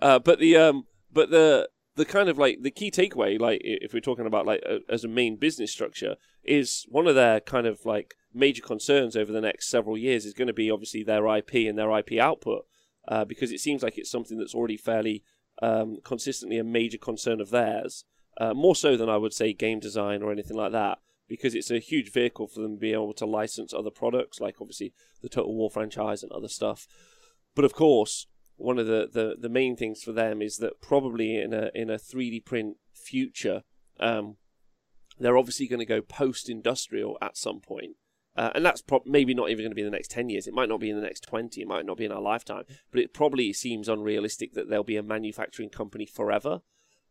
[0.00, 3.92] Uh, but the um, but the the kind of like the key takeaway, like if
[3.92, 7.66] we're talking about like a, as a main business structure, is one of their kind
[7.66, 11.26] of like major concerns over the next several years is going to be obviously their
[11.36, 12.64] IP and their IP output,
[13.08, 15.22] uh, because it seems like it's something that's already fairly
[15.60, 18.04] um, consistently a major concern of theirs,
[18.38, 20.98] uh, more so than I would say game design or anything like that.
[21.28, 24.92] Because it's a huge vehicle for them being able to license other products, like obviously
[25.22, 26.86] the Total War franchise and other stuff.
[27.54, 31.36] But of course, one of the, the, the main things for them is that probably
[31.36, 33.62] in a in a 3D print future,
[34.00, 34.36] um,
[35.18, 37.96] they're obviously going to go post industrial at some point.
[38.34, 40.46] Uh, and that's prob- maybe not even going to be in the next 10 years.
[40.46, 41.60] It might not be in the next 20.
[41.60, 42.64] It might not be in our lifetime.
[42.90, 46.60] But it probably seems unrealistic that they'll be a manufacturing company forever.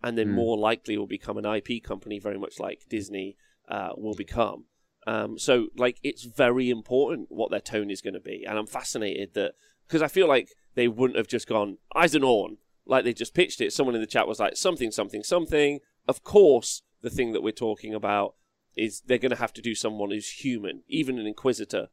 [0.01, 0.35] And then Hmm.
[0.35, 3.37] more likely will become an IP company, very much like Disney
[3.69, 4.65] uh, will become.
[5.05, 8.43] Um, so, like, it's very important what their tone is going to be.
[8.47, 9.53] And I'm fascinated that,
[9.91, 13.73] because I feel like they wouldn't have just gone, Eisenhorn, like they just pitched it.
[13.73, 15.79] Someone in the chat was like, something, something, something.
[16.07, 18.35] Of course, the thing that we're talking about
[18.77, 21.89] is they're going to have to do someone who's human, even an Inquisitor.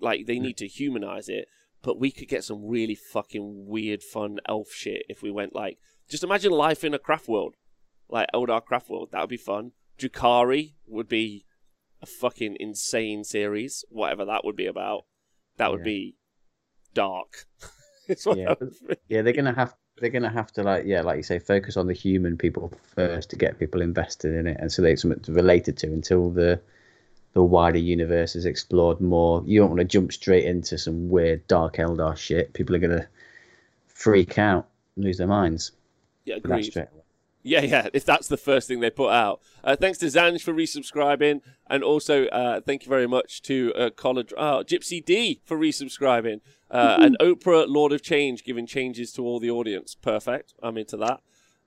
[0.00, 1.46] Like, they need to humanize it.
[1.80, 5.78] But we could get some really fucking weird, fun elf shit if we went like,
[6.08, 7.54] just imagine life in a craft world,
[8.08, 9.10] like Eldar craft world.
[9.12, 9.70] That would be fun.
[9.96, 11.44] Drukhari would be
[12.02, 15.04] a fucking insane series, whatever that would be about.
[15.56, 15.84] That would Yeah.
[15.84, 16.16] be
[16.96, 17.46] dark.
[18.36, 18.54] Yeah.
[19.08, 21.88] Yeah, they're gonna have they're gonna have to like yeah, like you say, focus on
[21.88, 25.76] the human people first to get people invested in it, and so they're something related
[25.78, 26.60] to until the
[27.32, 29.42] the wider universe is explored more.
[29.44, 32.52] You don't want to jump straight into some weird dark Eldar shit.
[32.52, 33.08] People are gonna
[33.88, 35.72] freak out, lose their minds.
[36.24, 36.62] Yeah, agreed.
[36.62, 37.02] straight away.
[37.46, 37.88] Yeah, yeah.
[37.92, 39.40] If that's the first thing they put out.
[39.62, 43.90] Uh, thanks to Zanj for resubscribing, and also uh, thank you very much to uh,
[43.90, 46.40] College, oh, Gypsy D for resubscribing,
[46.72, 49.94] uh, and Oprah Lord of Change giving changes to all the audience.
[49.94, 50.54] Perfect.
[50.60, 51.20] I'm into that.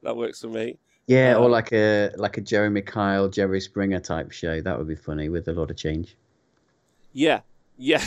[0.03, 0.79] That works for me.
[1.07, 4.59] Yeah, Uh, or like a like a Jeremy Kyle, Jerry Springer type show.
[4.61, 6.17] That would be funny with a lot of change.
[7.13, 7.41] Yeah,
[7.77, 8.03] yeah.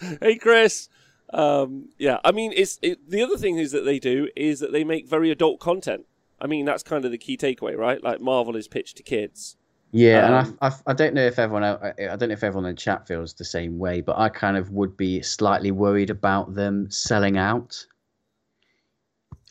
[0.20, 0.88] hey, Chris.
[1.32, 4.72] Um, yeah, I mean, it's it, the other thing is that they do is that
[4.72, 6.06] they make very adult content.
[6.40, 8.02] I mean, that's kind of the key takeaway, right?
[8.02, 9.56] Like Marvel is pitched to kids,
[9.92, 12.44] Yeah, Um, and I, I, I don't know if everyone I I don't know if
[12.44, 16.10] everyone in chat feels the same way, but I kind of would be slightly worried
[16.10, 17.84] about them selling out.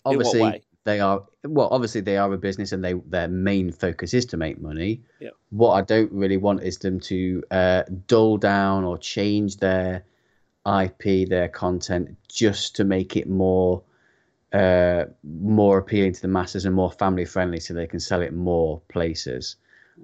[0.06, 1.68] Obviously, they are well.
[1.72, 5.02] Obviously, they are a business, and they their main focus is to make money.
[5.20, 5.30] Yeah.
[5.50, 10.06] What I don't really want is them to uh, dull down or change their
[10.65, 13.82] IP, their content, just to make it more
[14.52, 18.34] uh, more appealing to the masses and more family friendly, so they can sell it
[18.34, 19.56] more places.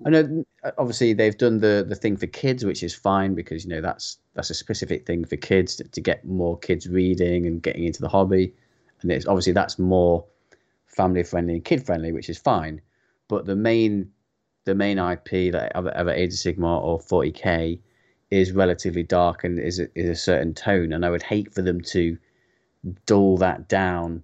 [0.05, 0.45] I know,
[0.77, 4.17] obviously, they've done the the thing for kids, which is fine because you know that's
[4.33, 8.01] that's a specific thing for kids to, to get more kids reading and getting into
[8.01, 8.53] the hobby,
[9.01, 10.25] and it's obviously that's more
[10.85, 12.81] family friendly and kid friendly, which is fine.
[13.27, 14.11] But the main
[14.65, 17.79] the main IP like either, Age of Sigmar or 40k
[18.31, 21.61] is relatively dark and is a, is a certain tone, and I would hate for
[21.61, 22.17] them to
[23.05, 24.23] dull that down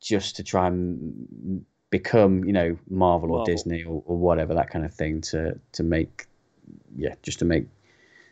[0.00, 3.44] just to try and become you know Marvel or.
[3.44, 6.26] Disney or, or whatever that kind of thing to to make
[6.96, 7.66] yeah just to make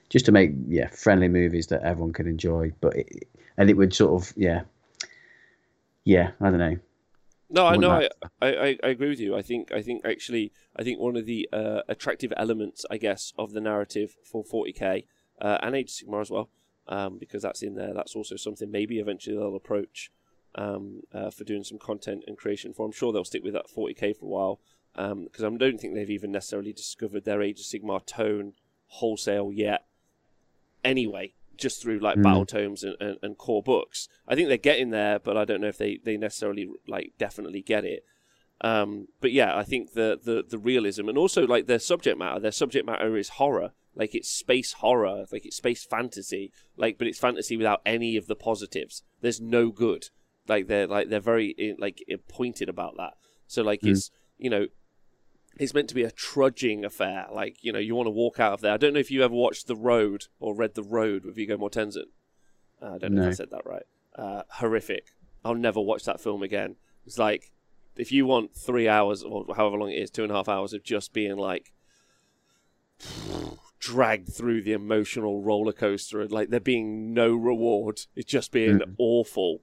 [0.08, 3.94] just to make yeah friendly movies that everyone can enjoy but it, and it would
[3.94, 4.62] sort of yeah
[6.04, 6.76] yeah I don't know
[7.52, 7.90] No, I know.
[7.90, 8.08] I.
[8.40, 9.36] I, I, agree with you.
[9.36, 13.34] I think I think actually I think one of the uh, attractive elements, I guess,
[13.38, 15.04] of the narrative for 40k
[15.38, 16.48] uh, and Age of Sigmar as well,
[16.88, 17.92] um, because that's in there.
[17.92, 20.10] That's also something maybe eventually they'll approach
[20.54, 22.86] um, uh, for doing some content and creation for.
[22.86, 24.60] I'm sure they'll stick with that 40k for a while
[24.94, 28.54] because I don't think they've even necessarily discovered their Age of Sigmar tone
[28.86, 29.84] wholesale yet.
[30.82, 32.22] Anyway, just through like Mm.
[32.22, 34.08] battle tomes and, and, and core books.
[34.26, 37.62] I think they're getting there, but I don't know if they, they necessarily like definitely
[37.62, 38.04] get it.
[38.60, 42.38] Um, but yeah, I think the, the the realism and also like their subject matter.
[42.38, 47.08] Their subject matter is horror, like it's space horror, like it's space fantasy, like but
[47.08, 49.02] it's fantasy without any of the positives.
[49.20, 50.06] There's no good.
[50.46, 53.14] Like they're like they're very eh, like eh, pointed about that.
[53.48, 53.90] So like Mm.
[53.90, 54.66] it's you know
[55.58, 57.26] it's meant to be a trudging affair.
[57.32, 58.72] Like you know you want to walk out of there.
[58.72, 61.56] I don't know if you ever watched The Road or read The Road with Viggo
[61.58, 62.06] Mortensen.
[62.80, 63.84] Uh, I don't know if I said that right.
[64.16, 65.06] Uh, horrific.
[65.44, 66.76] I'll never watch that film again.
[67.06, 67.52] It's like
[67.96, 70.72] if you want three hours or however long it is, two and a half hours
[70.72, 71.72] of just being like
[73.78, 78.78] dragged through the emotional roller coaster and like there being no reward, it's just being
[78.78, 78.94] Mm.
[78.98, 79.60] awful.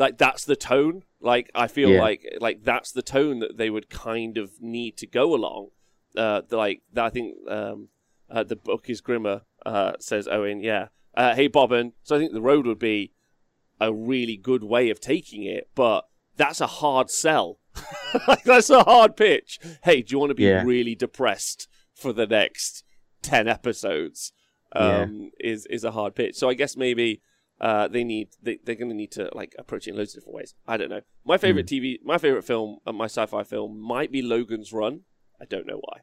[0.00, 1.04] Like that's the tone.
[1.20, 2.00] Like I feel Yeah.
[2.00, 5.68] like like that's the tone that they would kind of need to go along.
[6.16, 7.88] Uh, like that, I think um,
[8.28, 9.42] uh, the book is grimmer.
[9.64, 10.88] Uh, says Owen, yeah.
[11.14, 11.92] Uh, hey Bobbin.
[12.02, 13.12] So I think the road would be
[13.80, 17.58] a really good way of taking it, but that's a hard sell.
[18.28, 19.58] like that's a hard pitch.
[19.84, 20.64] Hey, do you want to be Yeah.
[20.64, 22.84] really depressed for the next
[23.22, 24.32] ten episodes?
[24.72, 26.36] Um, is is a hard pitch.
[26.36, 27.20] So I guess maybe
[27.60, 30.20] uh, they need they, they're going to need to like approach it in loads of
[30.22, 30.54] different ways.
[30.66, 31.02] I don't know.
[31.24, 35.00] My favorite TV, my favorite film, uh, my sci-fi film might be Logan's Run.
[35.40, 36.00] I don't know why.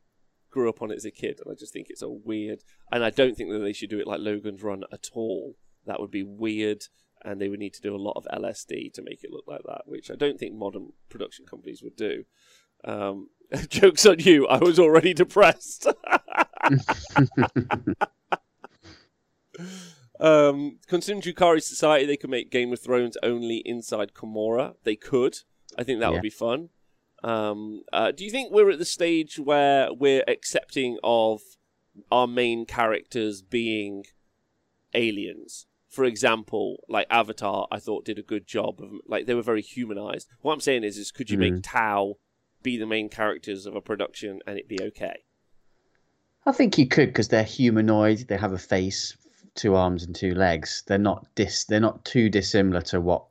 [0.52, 2.60] Grew up on it as a kid, and I just think it's a weird.
[2.92, 5.56] And I don't think that they should do it like Logan's Run at all.
[5.86, 6.84] That would be weird,
[7.24, 9.62] and they would need to do a lot of LSD to make it look like
[9.66, 12.24] that, which I don't think modern production companies would do.
[12.84, 13.30] Um,
[13.70, 14.48] jokes on you.
[14.48, 15.88] I was already depressed.
[20.20, 24.76] um, considering Drukhari Society, they could make Game of Thrones only inside Commorragh.
[24.84, 25.40] They could.
[25.78, 26.14] I think that Yeah.
[26.14, 26.70] would be fun.
[27.24, 31.42] Um, uh, do you think we're at the stage where we're accepting of
[32.12, 34.06] our main characters being
[34.94, 35.66] aliens?
[35.90, 39.62] For example, like Avatar, I thought did a good job of like they were very
[39.62, 40.28] humanized.
[40.42, 41.64] What I'm saying is, is could you make Mhm.
[41.64, 42.18] Tau
[42.62, 45.24] be the main characters of a production and it be okay?
[46.46, 48.28] I think you could because they're humanoid.
[48.28, 49.18] They have a face,
[49.58, 50.84] two arms, and two legs.
[50.88, 51.66] They're not dis.
[51.66, 53.26] They're not too dissimilar to what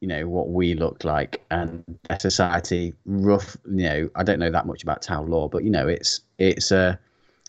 [0.00, 2.94] you know what we look like, and their society.
[3.04, 3.56] Rough.
[3.68, 6.70] You know, I don't know that much about Tau lore, but you know, it's it's
[6.70, 6.98] a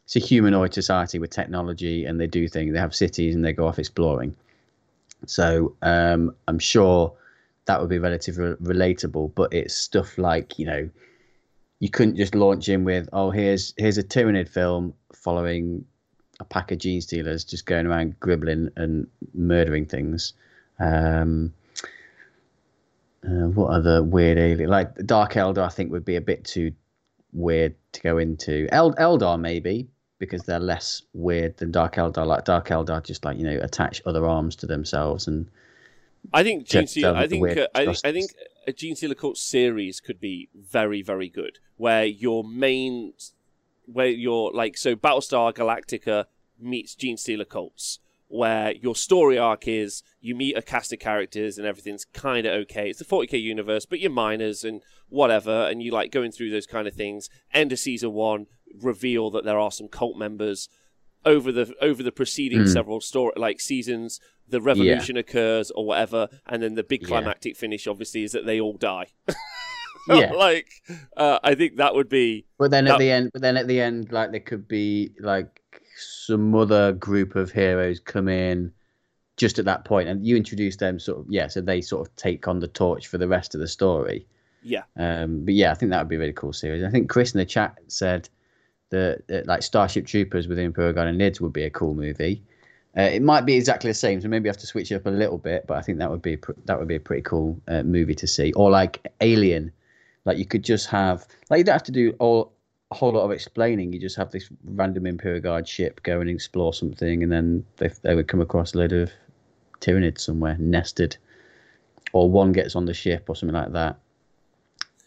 [0.03, 2.73] it's a humanoid society with technology, and they do things.
[2.73, 4.35] They have cities, and they go off exploring.
[5.25, 7.13] So um, I'm sure
[7.65, 9.33] that would be relatively relatable.
[9.35, 10.89] But it's stuff like you know
[11.79, 15.83] you couldn't just launch in with oh here's here's a Tyranid film following
[16.43, 20.33] a pack of genestealers just going around gribbling and murdering things.
[20.79, 21.53] Um,
[23.25, 25.65] uh, what other weird alien like Dark Eldar?
[25.65, 26.73] I think would be a bit too
[27.31, 28.67] weird to go into.
[28.71, 29.87] El- Eldar maybe
[30.19, 32.25] because they're less weird than Dark Eldar.
[32.25, 35.47] Like Dark Eldar just like you know attach other arms to themselves and
[36.31, 38.31] I think Genestealer, I think uh, I, think I think
[38.67, 43.13] a Genestealer Court series could be very very good, where your main,
[43.85, 46.25] where your like so Battlestar Galactica
[46.63, 51.67] meets Genestealer Cults, where your story arc is you meet a cast of characters and
[51.67, 52.89] everything's kind of okay.
[52.89, 56.65] It's the 40k universe, but you're minors and whatever, and you like going through those
[56.65, 57.29] kind of things.
[57.53, 58.47] End of season one,
[58.81, 60.67] reveal that there are some cult members
[61.25, 62.67] over the over the preceding Mm.
[62.73, 64.19] several story like seasons.
[64.49, 67.07] The revolution occurs or whatever, and then the big Yeah.
[67.07, 69.07] climactic finish, obviously, is that they all die.
[70.09, 70.31] Yeah.
[70.35, 70.67] like
[71.15, 73.67] uh, I think that would be But then That- at the end, but then at
[73.67, 75.61] the end, like there could be like
[75.97, 78.71] some other group of heroes come in
[79.37, 82.15] just at that point, and you introduce them sort of yeah, so they sort of
[82.15, 84.27] take on the torch for the rest of the story.
[84.61, 86.83] yeah, Um, but yeah, I think that would be a really cool series.
[86.83, 88.29] I think Chris in the chat said
[88.91, 92.43] that, that like Starship Troopers with Imperial Guard and Nids would be a cool movie.
[92.95, 95.07] Uh, it might be exactly the same, so maybe I have to switch it up
[95.07, 95.65] a little bit.
[95.67, 98.15] But I think that would be pr- that would be a pretty cool uh, movie
[98.15, 98.53] to see.
[98.53, 99.71] Or like Alien,
[100.25, 102.53] like you could just have like you don't have to do all
[102.93, 103.91] a whole lot of explaining.
[103.93, 107.89] You just have this random Imperial Guard ship go and explore something, and then they
[108.03, 109.11] they would come across a load of
[109.81, 111.17] Tyranids somewhere nested,
[112.13, 113.97] or one gets on the ship or something like that.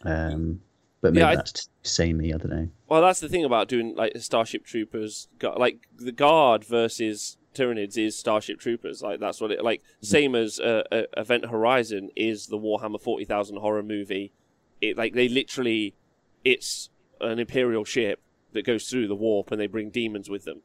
[0.03, 0.61] Um,
[1.01, 2.33] but maybe Yeah, I- that's samey.
[2.33, 2.67] I don't know.
[2.87, 8.17] Well, that's the thing about doing like Starship Troopers, like the Guard versus Tyranids is
[8.17, 9.01] Starship Troopers.
[9.01, 9.81] Like that's what it like.
[10.01, 14.31] Same as uh, uh, Event Horizon is the Warhammer Forty Thousand horror movie.
[14.81, 15.95] It like they literally,
[16.45, 16.89] it's
[17.21, 18.21] an Imperial ship
[18.53, 20.61] that goes through the warp and they bring demons with them.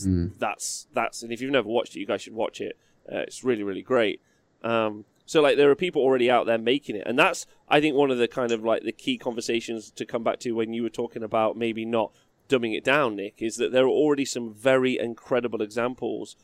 [0.00, 0.38] Mm.
[0.38, 2.78] That's that's and if you've never watched it, you guys should watch it.
[3.10, 4.20] Uh, it's really really great.
[4.62, 7.96] Um, so like there are people already out there making it, and that's I think
[7.96, 10.82] one of the kind of like the key conversations to come back to when you
[10.82, 12.12] were talking about maybe not
[12.48, 16.36] dumbing it down, Nick, is that there are already some very incredible examples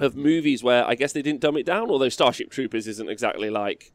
[0.00, 1.90] of movies where I guess they didn't dumb it down.
[1.90, 3.92] Although Starship Troopers isn't exactly like,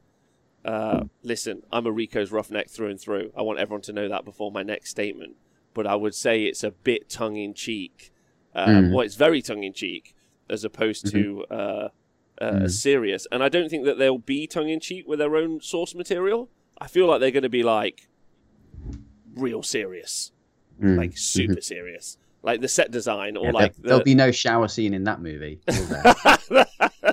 [0.66, 3.32] uh, listen, I'm a Rico's roughneck through and through.
[3.38, 5.36] I want everyone to know that before my next statement.
[5.74, 8.12] But I would say it's a bit tongue in cheek.
[8.56, 8.92] Uh, Mm.
[8.94, 10.16] Well, it's very tongue in cheek
[10.50, 11.90] as opposed to uh,
[12.40, 12.70] uh, Mm.
[12.72, 13.26] serious.
[13.32, 16.50] And I don't think that they'll be tongue in cheek with their own source material.
[16.80, 18.08] I feel like they're going to be like
[19.36, 20.32] real serious,
[20.82, 20.98] Mm.
[20.98, 24.32] like super serious, like the set design or Yeah, like there, will the, be no
[24.32, 25.60] shower scene in that movie.
[25.68, 26.16] Will there?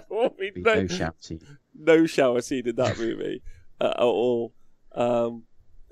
[0.09, 1.40] There'll be be no, no shower scene.
[1.80, 3.42] No shower scene in that movie
[3.80, 4.52] uh, at all.
[4.94, 5.44] Um,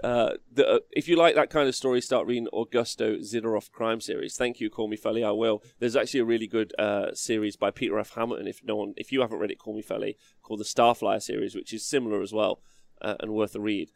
[0.03, 4.01] uh, the, uh, if you like that kind of story, start reading Augusto Zidaroff crime
[4.01, 4.37] series.
[4.37, 5.25] Thank you, Call Me Felly.
[5.25, 5.63] I will.
[5.81, 8.15] There's actually a really good uh, series by Peter F.
[8.15, 8.47] Hamilton.
[8.47, 11.57] If no one, if you haven't read it, Call Me Felly, called the Starflyer series,
[11.57, 12.61] which is similar as well
[13.03, 13.91] uh, and worth a read.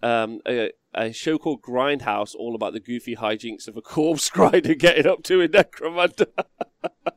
[0.00, 4.74] Um, a, a show called Grindhouse, all about the goofy hijinks of a corpse grinder
[4.74, 6.26] getting up to in Necromunda.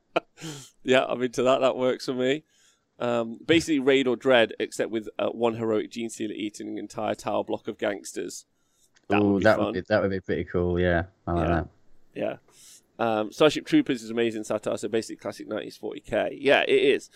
[0.84, 1.62] yeah, I'm into that.
[1.62, 2.44] That works for me.
[3.02, 7.44] Um, basically, Raid or Dredd, except with uh, one heroic genestealer eating an entire tower
[7.44, 8.46] block of gangsters.
[9.10, 9.66] That Ooh, would be that fun.
[9.66, 10.80] would be that would be pretty cool.
[10.80, 11.56] Yeah, I like Yeah.
[11.56, 11.68] that.
[12.14, 12.36] Yeah.
[13.00, 16.38] Um, Starship Troopers is amazing satire, so basically classic 90s 40k.
[16.40, 17.10] Yeah, it is.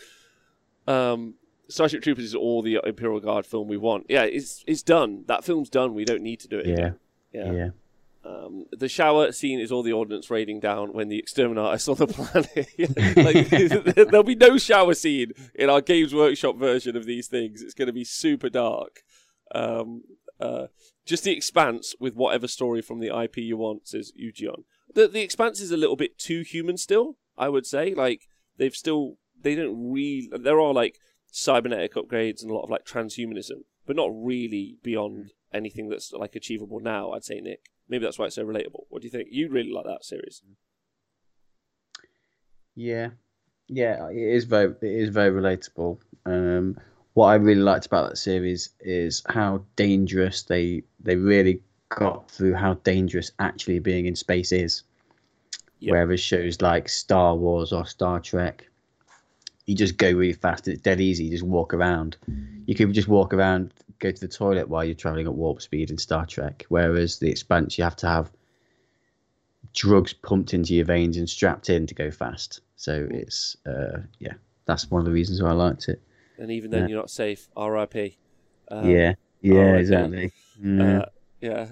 [0.87, 1.35] Um,
[1.67, 4.05] Starship Troopers is all the Imperial Guard film we want.
[4.09, 5.23] Yeah, it's it's done.
[5.27, 5.93] That film's done.
[5.93, 6.95] We don't need to do it Yeah, again.
[7.33, 7.51] yeah.
[7.53, 7.69] Yeah.
[8.25, 12.07] Um, the shower scene is all the ordnance raiding down when the Exterminatus on the
[12.07, 13.95] planet.
[13.95, 17.61] like, there'll be no shower scene in our Games Workshop version of these things.
[17.61, 19.03] It's going to be super dark.
[19.53, 20.03] Um,
[20.39, 20.67] uh,
[21.05, 24.65] just the expanse with whatever story from the IP you want, says Eugion.
[24.93, 27.17] The the expanse is a little bit too human still.
[27.37, 30.99] I would say like they've still they don't really there are like
[31.31, 36.35] cybernetic upgrades and a lot of like transhumanism, but not really beyond anything that's like
[36.35, 37.11] achievable now.
[37.11, 37.69] I'd say Nick.
[37.87, 38.85] Maybe that's why it's so relatable.
[38.89, 39.29] What do you think?
[39.31, 40.41] You really like that series?
[42.75, 43.09] Yeah,
[43.67, 45.99] yeah, it is very it is very relatable.
[46.25, 46.77] Um,
[47.13, 52.53] what I really liked about that series is how dangerous they they really got through
[52.55, 54.83] how dangerous actually being in space is.
[55.79, 55.93] Yeah.
[55.93, 58.67] Whereas shows like Star Wars or Star Trek,
[59.65, 60.67] you just go really fast.
[60.67, 61.25] It's dead easy.
[61.25, 62.17] You just walk around.
[62.65, 65.89] You could just walk around, go to the toilet while you're traveling at warp speed
[65.89, 66.65] in Star Trek.
[66.69, 68.31] Whereas the Expanse, you have to have
[69.73, 72.61] drugs pumped into your veins and strapped in to go fast.
[72.75, 74.33] So it's uh, yeah,
[74.65, 76.01] that's one of the reasons why I liked it.
[76.37, 76.87] And even then, Yeah.
[76.89, 77.47] you're not safe.
[77.55, 78.17] R.I.P.
[78.69, 80.31] Um, yeah, yeah, alright, exactly.
[80.61, 80.99] Yeah.
[80.99, 81.05] Uh,
[81.41, 81.67] yeah.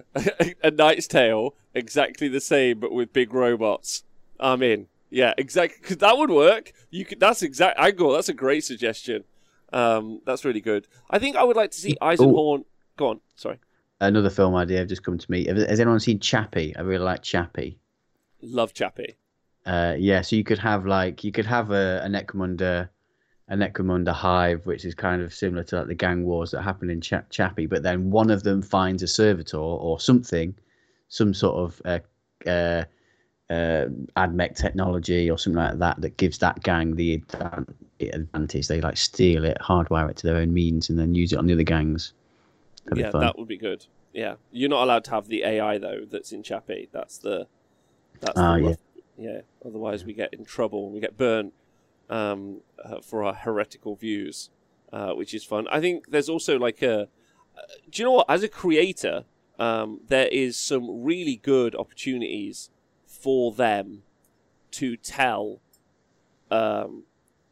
[0.63, 4.03] a Knight's Tale, exactly the same, but with big robots.
[4.39, 4.87] I'm in.
[5.13, 5.77] Yeah, exactly.
[5.79, 6.73] Because that would work.
[6.89, 7.19] You could.
[7.19, 7.79] That's exact.
[7.79, 8.13] I go.
[8.13, 9.23] That's a great suggestion.
[9.71, 10.87] Um, that's really good.
[11.07, 12.65] I think I would like to see Eisenhorn.
[12.97, 13.19] Go on.
[13.35, 13.59] Sorry.
[14.01, 15.45] Another film idea have just come to me.
[15.45, 16.75] Has anyone seen Chappie?
[16.75, 17.77] I really like Chappie.
[18.41, 19.15] Love Chappie.
[19.67, 22.89] Uh, yeah, so you could have like you could have a, a Necromunda,
[23.49, 26.89] a Necromunda hive, which is kind of similar to like the gang wars that happen
[26.89, 27.67] in Cha- Chappie.
[27.67, 30.55] But then one of them finds a servitor or something,
[31.07, 32.83] some sort of uh, uh,
[33.49, 33.85] uh,
[34.17, 37.21] admech technology or something like that that gives that gang the
[37.99, 38.67] advantage.
[38.67, 41.47] They like steal it, hardwire it to their own means, and then use it on
[41.47, 42.13] the other gangs.
[42.85, 43.85] That'd yeah, that would be good.
[44.13, 46.01] Yeah, you're not allowed to have the AI though.
[46.09, 46.89] That's in Chappie.
[46.91, 47.47] That's the.
[48.19, 48.75] That's Ah, the yeah.
[49.17, 49.41] yeah.
[49.65, 51.53] Otherwise, we get in trouble and we get burnt
[52.09, 54.49] um, uh, for our heretical views,
[54.91, 55.67] uh, which is fun.
[55.71, 57.03] I think there's also like a.
[57.57, 58.29] Uh, do you know what?
[58.29, 59.25] As a creator,
[59.59, 62.69] um, there is some really good opportunities
[63.23, 64.03] for them
[64.71, 65.61] to tell
[66.51, 67.03] um,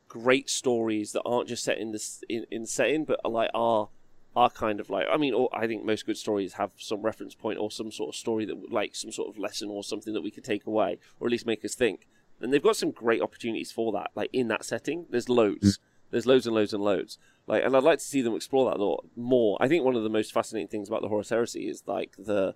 [0.10, 3.88] great stories that aren't just set in this in, in setting, but are like are
[4.36, 7.36] are kind of like I mean, or I think most good stories have some reference
[7.36, 10.24] point or some sort of story that like some sort of lesson or something that
[10.24, 12.06] we could take away, or at least make us think.
[12.42, 15.06] And they've got some great opportunities for that, like in that setting.
[15.10, 15.80] There's loads.
[16.10, 17.18] There's loads and loads and loads.
[17.48, 19.58] Like, and I'd like to see them explore that a lot more.
[19.62, 22.56] I think one of the most fascinating things about the Horus Heresy is like the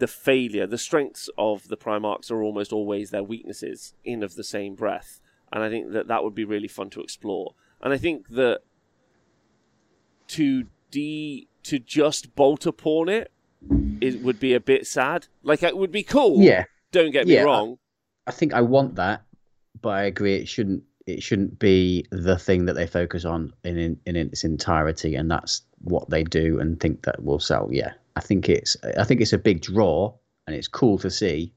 [0.00, 4.44] the failure, the strengths of the Primarchs are almost always their weaknesses in of the
[4.44, 5.20] same breath,
[5.52, 7.54] and I think that that would be really fun to explore.
[7.80, 8.60] And I think that
[10.28, 13.30] to de to just bolt upon it,
[14.00, 15.26] it would be a bit sad.
[15.42, 16.40] Like it would be cool.
[16.40, 17.78] Yeah, Don't get me Yeah, I- wrong.
[18.26, 19.22] I think I want that,
[19.80, 23.76] but I agree it shouldn't it shouldn't be the thing that they focus on in
[23.78, 27.68] in, in its entirety, and that's what they do and think that will sell.
[27.70, 30.12] Yeah, I think it's I think it's a big draw
[30.46, 31.52] and it's cool to see,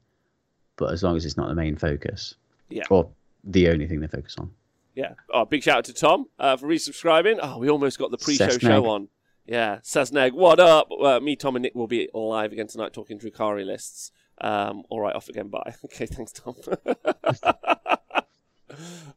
[0.77, 2.35] but as long as it's not the main focus,
[2.69, 2.83] Yeah.
[2.89, 3.09] or
[3.43, 4.51] the only thing they focus on.
[4.95, 5.13] Yeah.
[5.33, 7.39] Oh, big shout out to Tom uh, for resubscribing.
[7.41, 8.61] Oh, we almost got the pre-show Sesneg.
[8.61, 9.07] show on.
[9.45, 10.87] Yeah, Sasneg, what up?
[10.91, 14.11] Uh, me, Tom, and Nick will be live again tonight talking Drukhari lists.
[14.39, 15.47] Um, all right, off again.
[15.49, 15.73] Bye.
[15.85, 16.55] Okay, thanks, Tom.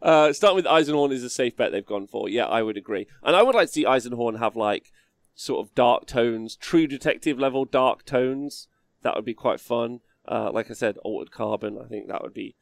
[0.02, 2.28] uh, starting with Eisenhorn is a safe bet they've gone for.
[2.28, 4.92] Yeah, I would agree, and I would like to see Eisenhorn have like
[5.34, 8.68] sort of dark tones, true detective level dark tones.
[9.02, 10.00] That would be quite fun.
[10.26, 11.78] Uh, like I said, altered carbon.
[11.82, 12.56] I think that would be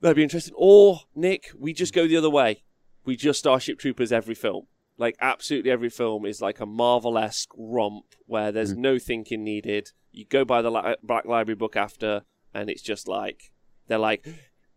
[0.00, 0.54] that'd be interesting.
[0.56, 2.64] Or Nick, we just go the other way.
[3.04, 4.66] We just Starship Troopers every film.
[4.96, 9.92] Like absolutely every film is like a Marvel-esque romp where there's no thinking needed.
[10.10, 12.22] You go by the li- Black Library book after,
[12.52, 13.52] and it's just like
[13.86, 14.26] they're like,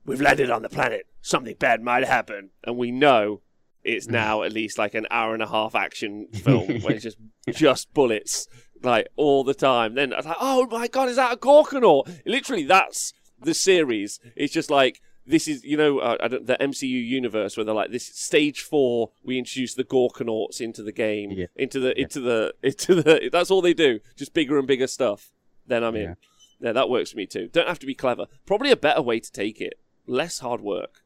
[0.05, 1.07] "We've landed on the planet.
[1.21, 3.41] Something bad might happen," and we know
[3.83, 7.17] it's now at least like an hour and a half action film where it's just
[7.49, 8.47] just bullets
[8.83, 9.95] like all the time.
[9.95, 14.19] Then I was like, "Oh my god, is that a Gorkanaut?" Literally, that's the series.
[14.35, 17.75] It's just like this is you know uh, I don't, the MCU universe where they're
[17.75, 19.11] like this stage four.
[19.23, 21.45] We introduce the Gorkanauts into the game, Yeah.
[21.55, 23.29] into the into the into the.
[23.31, 23.99] That's all they do.
[24.15, 25.31] Just bigger and bigger stuff.
[25.67, 26.01] Then I'm in.
[26.01, 26.13] Yeah.
[26.59, 27.47] Yeah, that works for me too.
[27.51, 28.25] Don't have to be clever.
[28.45, 29.73] Probably a better way to take it.
[30.11, 31.03] Less hard work.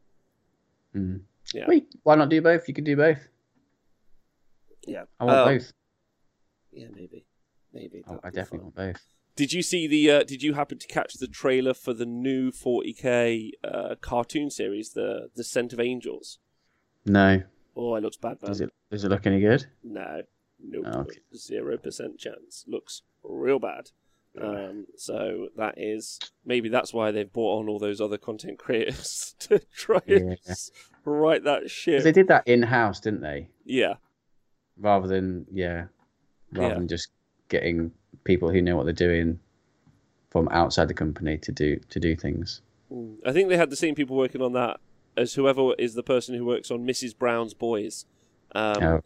[0.95, 1.21] Mm.
[1.53, 1.65] Yeah.
[1.67, 2.67] Wait, why not do both?
[2.67, 3.19] You could do both.
[4.87, 5.73] Yeah, I want Uh, both.
[6.71, 7.25] Yeah, maybe,
[7.71, 8.03] maybe.
[8.07, 8.63] Oh, I definitely fun.
[8.63, 9.05] want both.
[9.35, 10.09] Did you see the?
[10.09, 14.93] Uh, did you happen to catch the trailer for the new 40k uh, cartoon series,
[14.93, 16.39] the Descent of Angels?
[17.05, 17.43] No,
[17.75, 18.49] Oh, it looks bad, man.
[18.49, 19.67] does it does it look any good?
[19.83, 20.23] No,
[20.59, 21.19] nope, Oh, okay.
[21.35, 22.63] zero percent chance.
[22.67, 23.91] Looks real bad.
[24.41, 29.35] Um, so that is maybe that's why they've brought on all those other content creators
[29.39, 30.53] to try and Yeah.
[31.05, 32.03] write that shit.
[32.03, 33.49] They did that in house, didn't they?
[33.63, 33.95] Yeah,
[34.77, 35.85] Rather than yeah,
[36.51, 36.73] rather Yeah.
[36.79, 37.09] than just
[37.49, 37.91] getting
[38.25, 39.39] people who know what they're doing
[40.31, 42.61] from outside the company to do to do things.
[42.91, 43.17] Mm.
[43.25, 44.79] I think they had the same people working on that
[45.15, 47.17] as whoever is the person who works on Mrs.
[47.17, 48.05] Brown's Boys.
[48.55, 49.01] Um, Oh.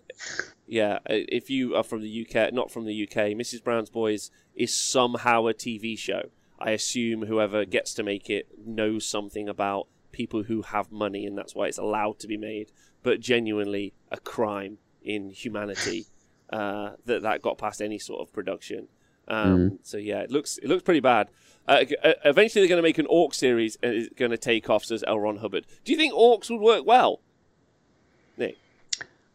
[0.67, 3.63] Yeah, if you are from the UK, not from the UK, Mrs.
[3.63, 6.29] Brown's Boys is somehow a TV show.
[6.59, 11.37] I assume whoever gets to make it knows something about people who have money, and
[11.37, 12.71] that's why it's allowed to be made.
[13.01, 16.05] But genuinely, a crime in humanity
[16.51, 18.89] uh, that that got past any sort of production.
[19.27, 21.29] Um, So yeah, it looks it looks pretty bad.
[21.67, 24.69] Uh, uh, eventually, they're going to make an Orc series, and it's going to take
[24.69, 24.83] off.
[24.85, 25.19] Says L.
[25.19, 25.65] Ron Hubbard.
[25.83, 27.21] Do you think Orcs would work well?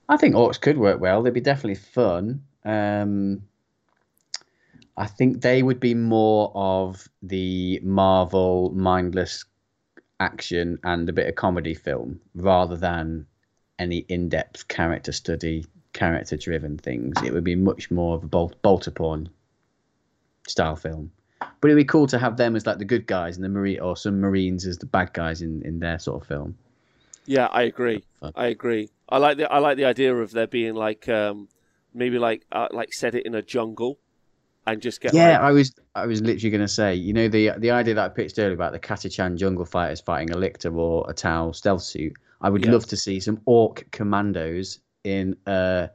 [0.09, 1.23] I think orcs could work well.
[1.23, 2.43] They'd be definitely fun.
[2.65, 3.43] Um,
[4.97, 9.45] I think they would be more of the Marvel mindless
[10.21, 13.27] action and a bit of comedy film rather than
[13.79, 17.21] any in-depth character study, character-driven things.
[17.25, 19.29] It would be much more of a bolt, bolt upon
[20.47, 21.11] style film.
[21.61, 23.81] But it'd be cool to have them as like the good guys and the marine
[23.81, 26.57] or some marines as the bad guys in, in their sort of film.
[27.27, 28.05] Yeah, I agree.
[28.35, 28.91] I agree.
[29.09, 31.49] I like the I like the idea of there being like um
[31.93, 33.99] maybe like uh, like set it in a jungle
[34.67, 37.29] and just get yeah, like, I was I was literally going to say, you know,
[37.29, 40.75] the the idea that I pitched earlier about the Catachan jungle fighters fighting a Lictor
[40.75, 42.15] or a Tau stealth suit.
[42.41, 42.73] I would Yeah.
[42.73, 45.89] love to see some orc commandos in uh,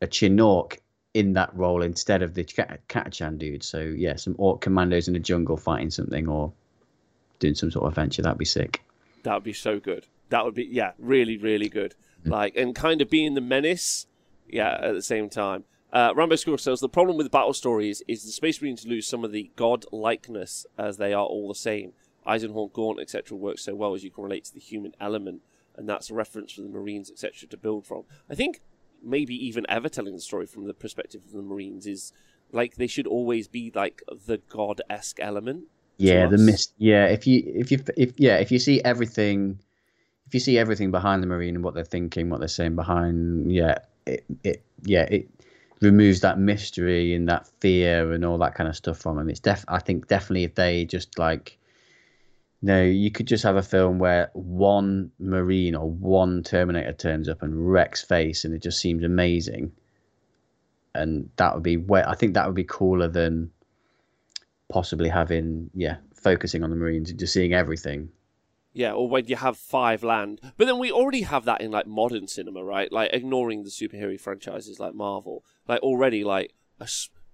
[0.00, 0.78] a Chinook
[1.14, 3.62] in that role instead of the Catachan dude.
[3.62, 6.52] So yeah, some orc commandos in a jungle fighting something or
[7.38, 8.22] doing some sort of adventure.
[8.22, 8.82] That'd be sick.
[9.22, 10.06] that would be so good.
[10.30, 11.94] That would be yeah, really really good.
[12.24, 14.06] Like and kind of being the menace,
[14.48, 15.64] yeah, at the same time.
[15.92, 19.24] Uh, Rambo Squirrel says the problem with battle stories is the Space Marines lose some
[19.24, 21.92] of the god likeness as they are all the same.
[22.26, 23.36] Eisenhorn, Gaunt, etc.
[23.36, 25.42] work so well as you can relate to the human element,
[25.76, 27.48] and that's a reference for the Marines, etc.
[27.48, 28.04] to build from.
[28.28, 28.60] I think
[29.02, 32.12] maybe even ever telling the story from the perspective of the Marines is
[32.52, 35.64] like they should always be like the god esque element.
[35.96, 36.72] Yeah, the mist.
[36.78, 39.58] Yeah, if you if you if yeah if you see everything,
[40.30, 43.50] if you see everything behind the marine and what they're thinking, what they're saying behind,
[43.50, 45.28] yeah, it it yeah it
[45.80, 49.28] removes that mystery and that fear and all that kind of stuff from them.
[49.28, 49.64] It's def.
[49.66, 51.58] I think definitely if they just like.
[52.62, 57.42] No, you could just have a film where one Marine or one Terminator turns up
[57.42, 59.72] and wrecks face, and it just seems amazing.
[60.94, 63.50] And that would be where I think that would be cooler than
[64.70, 68.10] possibly having yeah focusing on the marines and just seeing everything
[68.72, 70.40] Yeah, or when you have five land.
[70.56, 72.90] But then we already have that in like modern cinema, right?
[72.92, 75.44] Like ignoring the superhero franchises like Marvel.
[75.66, 76.88] Like already like a,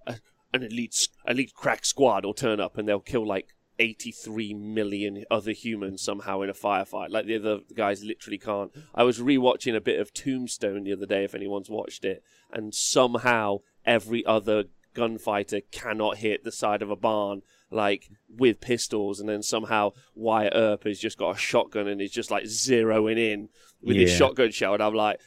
[0.07, 0.19] a-
[0.53, 5.51] an elite elite crack squad will turn up and they'll kill like 83 million other
[5.51, 7.11] humans somehow in a firefight.
[7.11, 8.71] Like the other guys literally can't.
[8.95, 12.73] I was rewatching a bit of Tombstone the other day if anyone's watched it and
[12.73, 14.65] somehow every other
[14.95, 20.53] gunfighter cannot hit the side of a barn like with pistols, and then somehow Wyatt
[20.55, 23.49] Earp has just got a shotgun and is just like zeroing in
[23.81, 25.19] with his shotgun shell, and I'm like,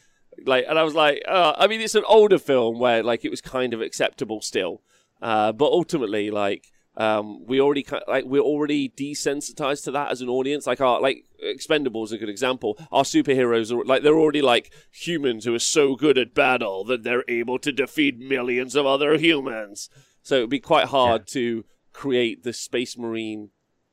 [0.47, 3.31] like, and I was like, uh, I mean, it's an older film where like it
[3.31, 4.83] was kind of acceptable still,
[5.23, 6.67] uh, but ultimately, like.
[6.97, 10.67] Um, we already like we're already desensitized to that as an audience.
[10.67, 12.77] Like our like Expendables is a good example.
[12.91, 17.05] Our superheroes are like they're already like humans who are so good at battle that
[17.05, 19.89] they're able to defeat millions of other humans.
[20.23, 21.65] So it'd be quite hard to
[22.01, 23.51] create the Space Marine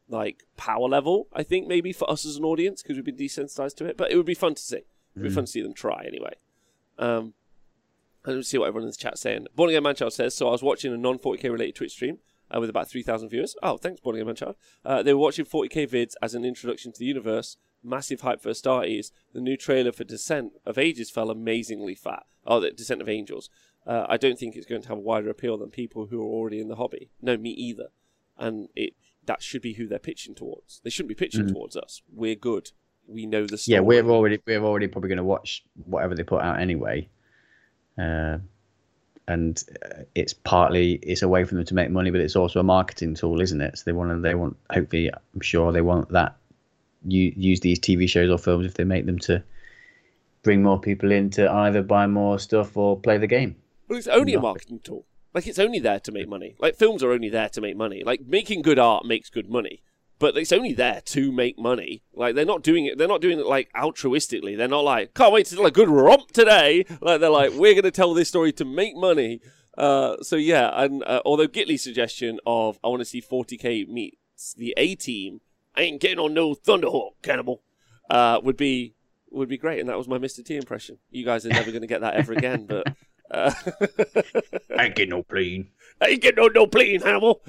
[0.08, 1.28] like power level.
[1.34, 3.98] I think maybe for us as an audience because we've been desensitized to it.
[3.98, 4.84] But it would be fun to see.
[5.14, 6.36] It'd be fun to see them try anyway.
[6.98, 7.34] Um,
[8.24, 9.48] and let's see what everyone in the chat's saying.
[9.58, 12.62] Born Again Manchild says, so I was watching a non 40k related Twitch stream uh,
[12.62, 13.58] with about 3,000 viewers.
[13.62, 14.56] Oh, thanks, Born Again Manchild.
[14.86, 17.58] Uh, they were watching 40k vids as an introduction to the universe.
[17.84, 19.12] Massive hype for Astartes.
[19.34, 22.26] The new trailer for Descent of Ages fell amazingly fat.
[22.46, 23.50] Oh, the Descent of Angels.
[23.88, 26.26] Uh, I don't think it's going to have a wider appeal than people who are
[26.26, 27.10] already in the hobby.
[27.22, 27.88] No, me either.
[28.38, 28.94] And it
[29.26, 30.82] that should be who they're pitching towards.
[30.84, 32.02] They shouldn't be pitching towards us.
[32.14, 32.72] We're good.
[33.08, 33.76] We know the story.
[33.76, 37.08] yeah we're already we're already probably going to watch whatever they put out anyway
[37.98, 38.38] uh,
[39.30, 42.60] and uh, it's partly it's a way for them to make money but it's also
[42.60, 45.80] a marketing tool isn't it so they want to they want hopefully i'm sure they
[45.80, 46.36] want that
[47.06, 49.42] you use these tv shows or films if they make them to
[50.44, 53.56] bring more people in to either buy more stuff or play the game
[53.88, 55.06] Well, it's only a marketing tool.
[55.34, 56.56] Like it's only there to make money.
[56.60, 58.04] Like films are only there to make money.
[58.04, 59.84] Like making good art makes good money,
[60.20, 62.02] but it's only there to make money.
[62.14, 62.98] Like they're not doing it.
[62.98, 64.58] They're not doing it like altruistically.
[64.58, 66.86] They're not like can't wait to tell a good romp today.
[67.02, 69.42] Like they're like we're going to tell this story to make money.
[69.78, 74.56] Uh, so yeah, and uh, although Gitley's suggestion of I want to see 40k meets
[74.56, 75.42] the A team,
[75.76, 77.62] I ain't getting on no Thunderhawk cannibal,
[78.10, 78.96] uh, would be
[79.30, 79.80] would be great.
[79.80, 80.44] And that was my Mr.
[80.44, 80.98] T impression.
[81.12, 82.88] You guys are never going to get that ever again, but.
[83.30, 83.54] Uh,
[84.78, 85.70] i ain't getting no plane
[86.02, 87.42] I ain't getting no no plane, Hannibal.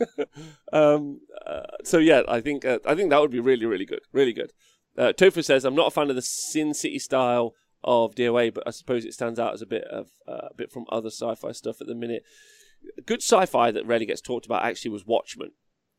[0.72, 4.00] um, uh, so yeah, I think uh, I think that would be really really good,
[4.12, 4.52] really good.
[4.98, 8.64] Uh, Tofu says I'm not a fan of the Sin City style of DOA, but
[8.66, 11.52] I suppose it stands out as a bit of uh, a bit from other sci-fi
[11.52, 12.22] stuff at the minute.
[13.06, 15.52] Good sci-fi that rarely gets talked about actually was Watchmen.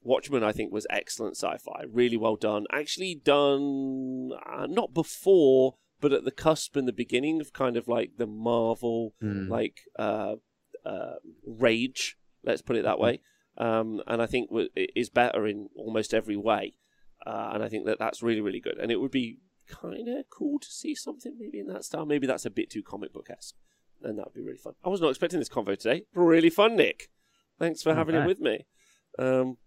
[0.04, 2.66] Watchmen, I think, was excellent sci-fi, really well done.
[2.72, 7.88] Actually done uh, not before, but at the cusp and the beginning of kind of
[7.88, 9.48] like the Marvel Mm.
[9.50, 10.36] like uh,
[10.86, 12.18] uh, rage.
[12.44, 13.22] Let's put it that way.
[13.58, 16.74] Um, and I think w- it is better in almost every way.
[17.26, 18.78] Uh, and I think that that's really really good.
[18.80, 19.38] And it would be
[19.68, 22.06] kind of cool to see something maybe in that style.
[22.06, 23.56] Maybe that's a bit too comic book esque,
[24.02, 24.74] and that would be really fun.
[24.84, 26.04] I was not expecting this convo today.
[26.16, 27.10] Really fun, Nick.
[27.60, 28.66] Thanks for having it with me.
[29.20, 29.58] Um,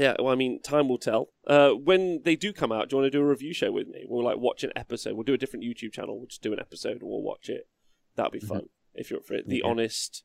[0.00, 1.28] yeah, well, I mean, time will tell.
[1.46, 3.86] Uh, when they do come out, do you want to do a review show with
[3.88, 4.04] me?
[4.08, 5.14] We'll like watch an episode.
[5.14, 6.16] We'll do a different YouTube channel.
[6.18, 7.68] We'll just do an episode and we'll watch it.
[8.16, 9.46] That'd be fun if you're up for it.
[9.48, 9.70] The Okay.
[9.70, 10.24] honest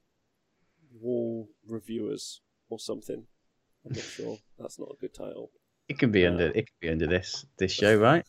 [1.01, 3.25] wall reviewers or something.
[3.85, 4.37] I'm not sure.
[4.57, 5.51] That's not a good title.
[5.87, 8.25] it can be Uh, under it could be under this this show right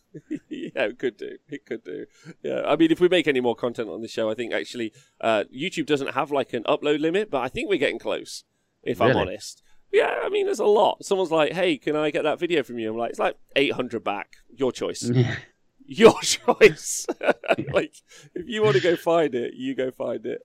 [0.47, 1.37] yeah, it could do.
[1.49, 2.05] It could do.
[2.43, 4.93] Yeah, I mean, if we make any more content on the show, I think actually
[5.21, 8.43] uh, YouTube doesn't have like an upload limit, but I think we're getting close.
[8.83, 9.63] If I'm honest.
[9.91, 11.05] Yeah, I mean, there's a lot.
[11.05, 14.03] Someone's like, "Hey, can I get that video from you?" I'm like, "It's like 800
[14.03, 14.35] back.
[14.55, 15.09] Your choice.
[15.85, 17.07] Your choice.
[17.71, 17.95] like,
[18.35, 20.41] if you want to go find it, you go find it."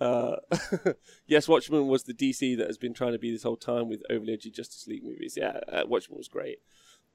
[0.00, 0.36] Uh,
[1.26, 4.02] yes, Watchmen was the DC that has been trying to be this whole time with
[4.10, 5.34] overly edgy Justice League movies.
[5.36, 6.58] Yeah, uh, Watchmen was great.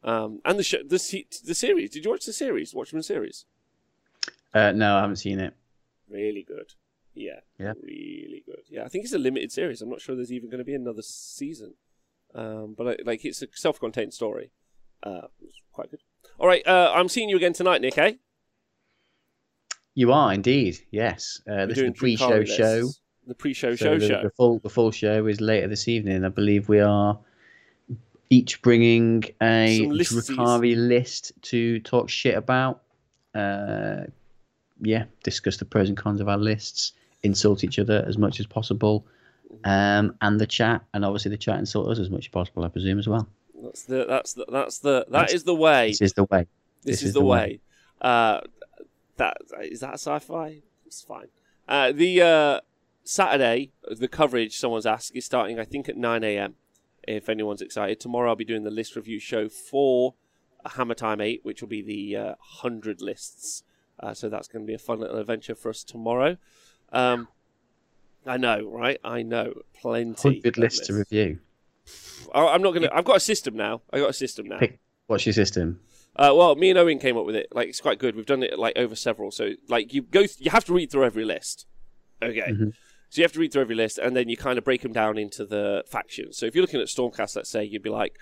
[0.03, 1.91] Um, and the show, the se- the series.
[1.91, 3.45] Did you watch the series, Watchmen series?
[4.53, 5.53] uh, no i haven't seen it
[6.09, 6.73] Really good,
[7.13, 7.73] Yeah, Yeah.
[7.83, 8.63] really good.
[8.69, 9.81] Yeah, I think it's a limited series.
[9.81, 11.73] I'm not sure there's even going to be another season,
[12.33, 14.51] um, but I, like it's a self-contained story.
[15.03, 15.99] Uh, it's quite good.
[16.39, 17.97] All right, uh, I'm seeing you again tonight, Nick.
[17.97, 18.13] Eh?
[19.93, 21.41] You are indeed, yes.
[21.49, 22.89] Uh, this is the pre-show show.
[23.27, 24.23] The pre-show So show the, show.
[24.23, 26.23] The full the full show is later this evening.
[26.23, 27.19] I believe we are
[28.29, 29.81] each bringing a.
[29.89, 32.83] Drukhari list to talk shit about.
[33.35, 34.05] Uh,
[34.81, 36.93] yeah, discuss the pros and cons of our lists,
[37.23, 39.05] insult each other as much as possible,
[39.65, 42.69] um, and the chat, and obviously the chat insult us as much as possible, I
[42.69, 43.27] presume as well.
[43.61, 45.89] That's the that's the that's the that That's- is the way.
[45.89, 46.47] This is the way.
[46.83, 47.59] This, is, the way.
[48.01, 48.41] Uh,
[49.17, 50.61] that is that sci-fi.
[50.87, 51.27] It's fine.
[51.67, 52.59] Uh, the uh,
[53.03, 55.59] Saturday, the coverage someone's asked is starting.
[55.59, 56.55] I think at nine a.m.
[57.07, 60.15] If anyone's excited, tomorrow I'll be doing the list review show for
[60.75, 63.63] Hammer Time Eight, which will be the uh, hundred lists.
[63.99, 66.37] Uh, so that's going to be a fun little adventure for us tomorrow.
[66.91, 67.27] Um,
[68.25, 68.99] I know, right?
[69.03, 70.41] I know, plenty.
[70.45, 71.39] Of lists to review.
[72.33, 72.89] I- I'm not gonna.
[72.93, 73.81] I've got a system now.
[73.91, 74.59] I got a system now.
[74.59, 75.79] Pick- What's your system?
[76.15, 77.47] Uh, well, me and Owen came up with it.
[77.53, 78.15] Like, it's quite good.
[78.15, 79.31] We've done it like over several.
[79.31, 81.65] So, like, you go, th- you have to read through every list.
[82.21, 82.41] Okay.
[82.51, 82.73] Mhm.
[83.09, 84.93] So you have to read through every list, and then you kind of break them
[84.93, 86.37] down into the factions.
[86.37, 88.17] So if you're looking at Stormcast, let's say, you'd be like,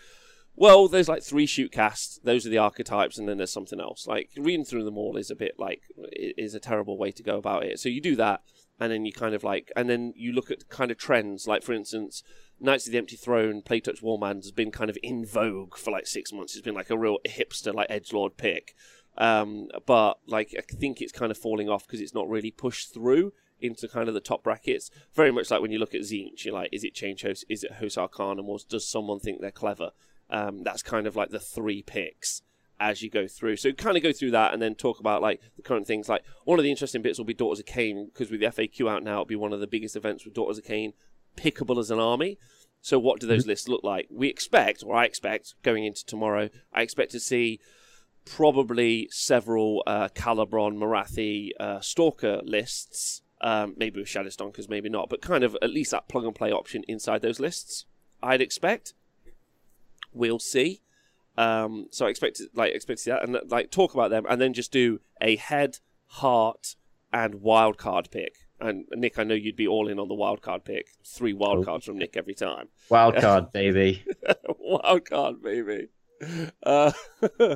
[0.56, 2.20] well, there's like three shoot casts.
[2.24, 4.08] Those are the archetypes, and then there's something else.
[4.08, 7.38] Like reading through them all is a bit like is a terrible way to go
[7.38, 7.80] about it.
[7.80, 8.42] So you do that,
[8.80, 11.48] and then you kind of like, and then you look at kind of trends.
[11.48, 12.24] Like for instance,
[12.60, 16.08] Knights of the Empty Throne, Playtouch Warman has been kind of in vogue for like
[16.08, 16.56] six months.
[16.56, 18.76] It's been like a real hipster, like edge lord pick.
[19.18, 22.94] Um, but like I think it's kind of falling off because it's not really pushed
[22.94, 24.90] through into kind of the top brackets.
[25.14, 27.46] Very much like when you look at Tzeentch, you're like, is it Change Host?
[27.50, 28.40] Is it Hosar Khan?
[28.40, 29.92] And does someone think they're clever?
[30.30, 32.44] Um, that's kind of like the three picks
[32.80, 33.58] as you go through.
[33.58, 36.08] So kind of go through that and then talk about like the current things.
[36.08, 38.90] Like one of the interesting bits will be Daughters of Khaine because with the FAQ
[38.90, 40.94] out now, it'll be one of the biggest events with Daughters of Khaine
[41.36, 42.38] pickable as an army.
[42.82, 44.08] So what do those lists look like?
[44.10, 47.60] We expect, or I expect, going into tomorrow, I expect to see
[48.26, 53.22] probably several uh, Khailebron, Morathi, uh, Stalker lists.
[53.42, 56.36] Um, maybe with Shadow Stonkers, maybe not, but kind of at least that plug and
[56.36, 57.86] play option inside those lists.
[58.22, 58.94] I'd expect.
[60.12, 60.82] We'll see.
[61.40, 64.26] Um, so I expect to, like expect to see that and like talk about them,
[64.30, 65.78] and then just do a head,
[66.08, 66.76] heart,
[67.14, 68.34] and wild card pick.
[68.60, 70.88] And Nick, I know you'd be all in on the wild card pick.
[71.08, 71.64] Three wild Cool.
[71.66, 72.68] cards from Nick every time.
[72.90, 74.04] Wild card, baby.
[74.60, 75.88] wild card, baby.
[76.62, 76.92] Uh,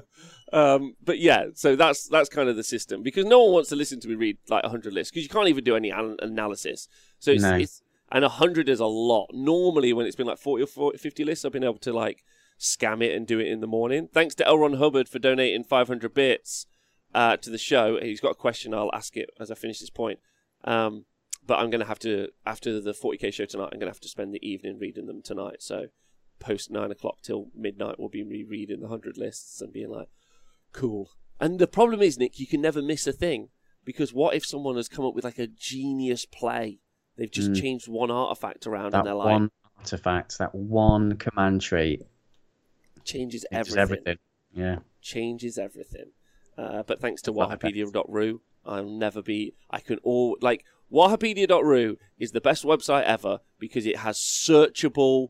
[0.53, 3.75] um, but yeah, so that's that's kind of the system because no one wants to
[3.75, 6.87] listen to me read like hundred lists because you can't even do any an- analysis.
[7.19, 7.55] So it's, No.
[7.57, 7.81] it's
[8.11, 9.27] and hundred is a lot.
[9.33, 12.23] Normally, when it's been like forty or 40, 50 lists, I've been able to like
[12.63, 14.09] scam it and do it in the morning.
[14.13, 16.65] Thanks to Elron Hubbard for donating five hundred bits
[17.13, 17.99] uh, to the show.
[18.01, 18.73] He's got a question.
[18.73, 20.19] I'll ask it as I finish this point.
[20.63, 21.05] Um,
[21.45, 23.69] but I'm going to have to after the 40k show tonight.
[23.73, 25.57] I'm going to have to spend the evening reading them tonight.
[25.61, 25.87] So
[26.39, 30.07] post nine o'clock till midnight, we'll be rereading the hundred lists and being like,
[30.71, 31.09] cool.
[31.39, 33.49] And the problem is, Nick, you can never miss a thing
[33.83, 36.79] because what if someone has come up with like a genius play?
[37.17, 37.61] They've just Mm.
[37.61, 42.01] changed one artifact around That and they're like one artifact, that one command trait,
[43.05, 43.97] changes changes everything.
[44.03, 44.17] everything.
[44.53, 44.79] Yeah.
[45.01, 46.11] changes everything.
[46.57, 47.33] Uh, but thanks to.
[47.33, 49.53] Wahapedia.ru, I'll never be.
[49.69, 55.29] I can all like Wahapedia.ru is the best website ever because it has searchable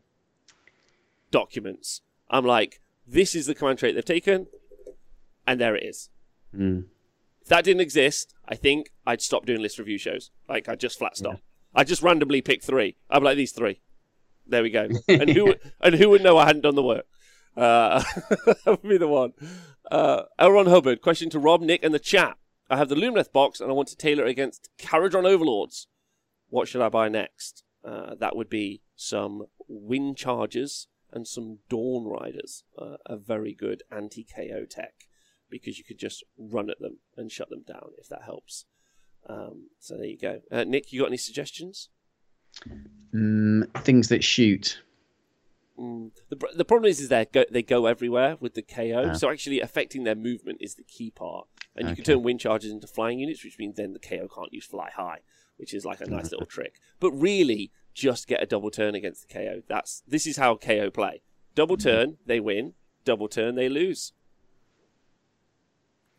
[1.32, 2.02] documents.
[2.30, 4.48] I'm like, this is the command trait they've taken,
[5.48, 6.10] and there it is.
[6.56, 6.86] Mm.
[7.42, 10.32] If that didn't exist, I think I'd stop doing list review shows.
[10.50, 11.40] Like I'd just flat stop.
[11.76, 12.98] I'd just randomly pick three.
[13.10, 13.82] I'm like these three.
[14.46, 14.90] There we go.
[15.08, 17.06] And who and who would know I hadn't done the work?
[17.56, 18.04] Uh,
[18.46, 19.34] that would be the one.
[19.92, 22.38] Uh, Elron Hubbard, question to Rob, Nick, and the chat.
[22.70, 25.88] I have the Lumineth box and I want to tailor against Kharadron Overlords.
[26.50, 27.64] What should I buy next?
[27.84, 32.64] Uh, that would be some Wind Chargers and some Dawn Riders.
[32.78, 34.94] Uh, a very good anti KO tech
[35.50, 38.66] because you could just run at them and shut them down if that helps.
[39.30, 40.42] Um, so there you go.
[40.52, 41.90] Uh, Nick, you got any suggestions?
[43.14, 44.82] Mm, things that shoot.
[45.80, 46.12] Mm.
[46.30, 49.12] The, the problem is, is they go, they go everywhere with the KO.
[49.12, 49.14] Ah.
[49.14, 51.48] So actually, affecting their movement is the key part.
[51.76, 54.54] And you can turn wind charges into flying units, which means then the KO can't
[54.54, 55.20] use fly high,
[55.58, 56.76] which is like a nice little trick.
[57.00, 59.64] But really, just get a double turn against the KO.
[59.68, 61.24] That's this is how KO play.
[61.56, 62.74] Double turn, they win.
[63.06, 64.14] Double turn, they lose.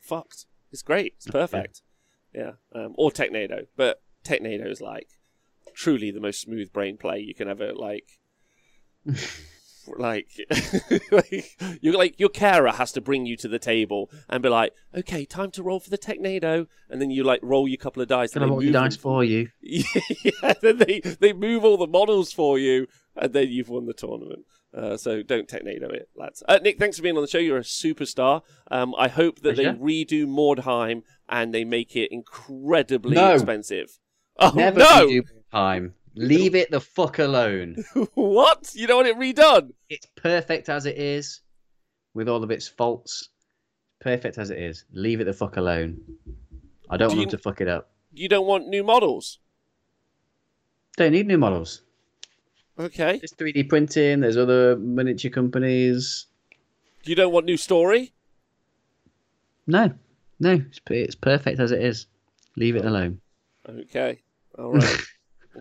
[0.00, 0.46] Fucked.
[0.72, 1.14] It's great.
[1.16, 1.82] It's perfect.
[2.34, 2.52] Yeah.
[2.74, 5.08] Um, or Technado, but Technado is like
[5.74, 8.18] truly the most smooth brain play you can ever like.
[9.98, 10.28] Like,
[11.12, 14.72] like you're like your carer has to bring you to the table and be like,
[14.96, 18.08] okay, time to roll for the Technado, and then you like roll your couple of
[18.08, 18.32] dice.
[18.32, 19.48] Can I and they roll your move dice for you?
[19.60, 22.86] yeah, then they they move all the models for you,
[23.16, 24.44] and then you've won the tournament.
[24.76, 26.42] Uh, so don't Technado it, lads.
[26.48, 27.38] Uh, Nick, thanks for being on the show.
[27.38, 28.42] You're a superstar.
[28.72, 29.74] Um, I hope that Pleasure.
[29.74, 33.34] they redo Mordheim and they make it incredibly No.
[33.34, 33.98] expensive.
[34.36, 35.06] Oh Never no!
[35.06, 35.94] redo time.
[36.16, 37.76] Leave it the fuck alone.
[38.14, 38.70] what?
[38.74, 39.72] You don't want it redone?
[39.88, 41.40] It's perfect as it is,
[42.14, 43.30] with all of its faults.
[44.00, 44.84] Perfect as it is.
[44.92, 46.00] Leave it the fuck alone.
[46.88, 47.90] I don't Do want you- them to fuck it up.
[48.12, 49.40] You don't want new models?
[50.96, 51.82] Don't need new models.
[52.78, 53.18] Okay.
[53.18, 54.20] There's 3D printing.
[54.20, 56.26] There's other miniature companies.
[57.04, 58.12] You don't want new story?
[59.66, 59.92] No,
[60.38, 62.06] no, it's, it's perfect as it is.
[62.56, 62.88] Leave it oh.
[62.88, 63.20] alone.
[63.68, 64.20] Okay.
[64.58, 65.00] All right.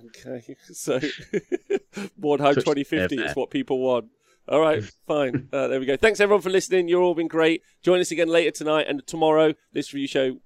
[0.08, 0.56] okay.
[0.74, 1.00] So,
[2.20, 4.08] Mordheim Touch 2050 is what people want.
[4.48, 4.84] All right.
[5.08, 5.50] Fine.
[5.54, 5.96] Uh, there we go.
[5.96, 6.88] Thanks everyone for listening.
[6.88, 7.64] You've all been great.
[7.82, 9.54] Join us again later tonight and tomorrow.
[9.72, 10.38] This review show,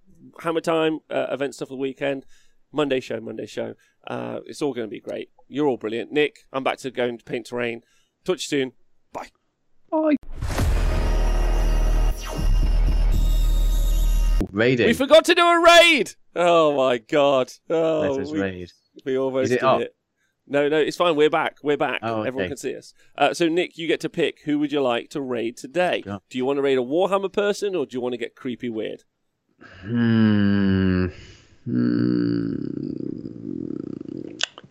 [0.41, 2.25] Hammer Time, uh, event stuff of the weekend.
[2.71, 3.73] Monday show, Monday show.
[4.05, 5.29] Uh, it's all going to be great.
[5.47, 6.11] You're all brilliant.
[6.11, 7.81] Nick, I'm back to going to paint terrain.
[8.23, 8.73] Touch soon.
[9.13, 9.29] Bye.
[9.89, 10.15] Bye.
[14.51, 14.87] Raiding.
[14.87, 16.13] We forgot to do a raid.
[16.35, 17.51] Oh my god.
[17.69, 18.71] Oh, Let us we, raid.
[19.05, 19.81] We almost it did up?
[19.81, 19.95] it.
[20.49, 21.15] No, no, it's fine.
[21.17, 21.57] We're back.
[21.61, 21.99] We're back.
[22.03, 22.93] Oh, Everyone can see us.
[23.17, 24.41] Uh, so, Nick, you get to pick.
[24.45, 26.03] Who would you like to raid today?
[26.05, 28.69] Do you want to raid a Warhammer person, or do you want to get creepy
[28.69, 29.03] weird?
[29.81, 31.07] Hmm.
[31.65, 32.77] Hmm.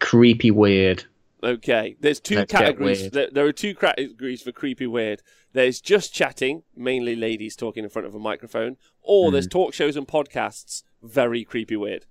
[0.01, 1.05] Creepy weird.
[1.43, 1.97] Okay.
[2.01, 3.11] There's 2 Let's categories.
[3.11, 5.23] There, there are two categories for creepy weird.
[5.53, 9.33] There's just chatting, mainly ladies talking in front of a microphone, or Hmm.
[9.35, 12.07] there's talk shows and podcasts, very creepy weird.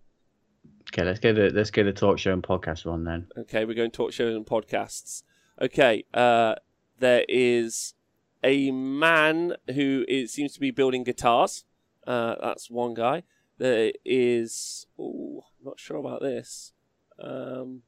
[0.96, 3.28] Okay, let's go to let's go to talk show and podcast one then.
[3.38, 5.24] Okay, we're going talk shows and podcasts.
[5.62, 6.56] Okay, uh,
[7.00, 7.96] there is
[8.42, 11.66] a man who is, seems to be building guitars.
[12.08, 13.24] Uh, that's one guy.
[13.58, 14.88] There is.
[14.98, 16.72] Oh, I'm not sure about this.
[17.20, 17.82] Um,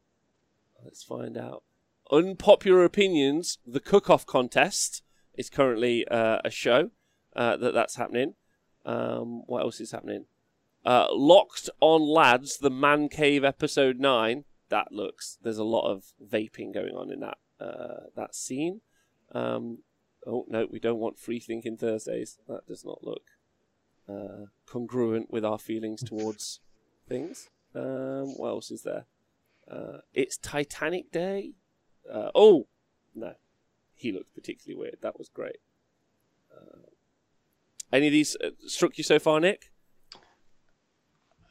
[0.83, 1.63] let's find out.
[2.11, 3.57] Unpopular opinions.
[3.65, 5.01] The cook-off contest
[5.33, 6.89] is currently uh, a show
[7.37, 8.33] uh, that that's happening.
[8.85, 10.25] Um, what else is happening?
[10.87, 14.45] Uh, Locked on Lads, the Man Cave episode nine.
[14.69, 15.37] That looks.
[15.41, 18.79] There's a lot of vaping going on in that uh, that scene.
[19.33, 19.79] Um,
[20.25, 22.37] oh no, we don't want free thinking Thursdays.
[22.47, 23.23] That does not look
[24.07, 26.61] uh, congruent with our feelings towards
[27.05, 27.49] things.
[27.75, 29.07] Um, what else is there?
[29.69, 31.51] Uh, it's Titanic Day.
[32.09, 32.67] Uh, oh
[33.13, 33.33] no,
[33.93, 34.99] he looked particularly weird.
[35.01, 35.57] That was great.
[36.49, 36.87] Uh,
[37.91, 39.73] any of these uh, struck you so far, Nick?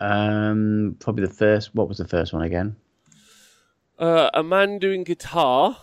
[0.01, 1.74] Um, probably the first.
[1.74, 2.76] What was the first one again?
[3.99, 5.78] Uh, a man doing guitar.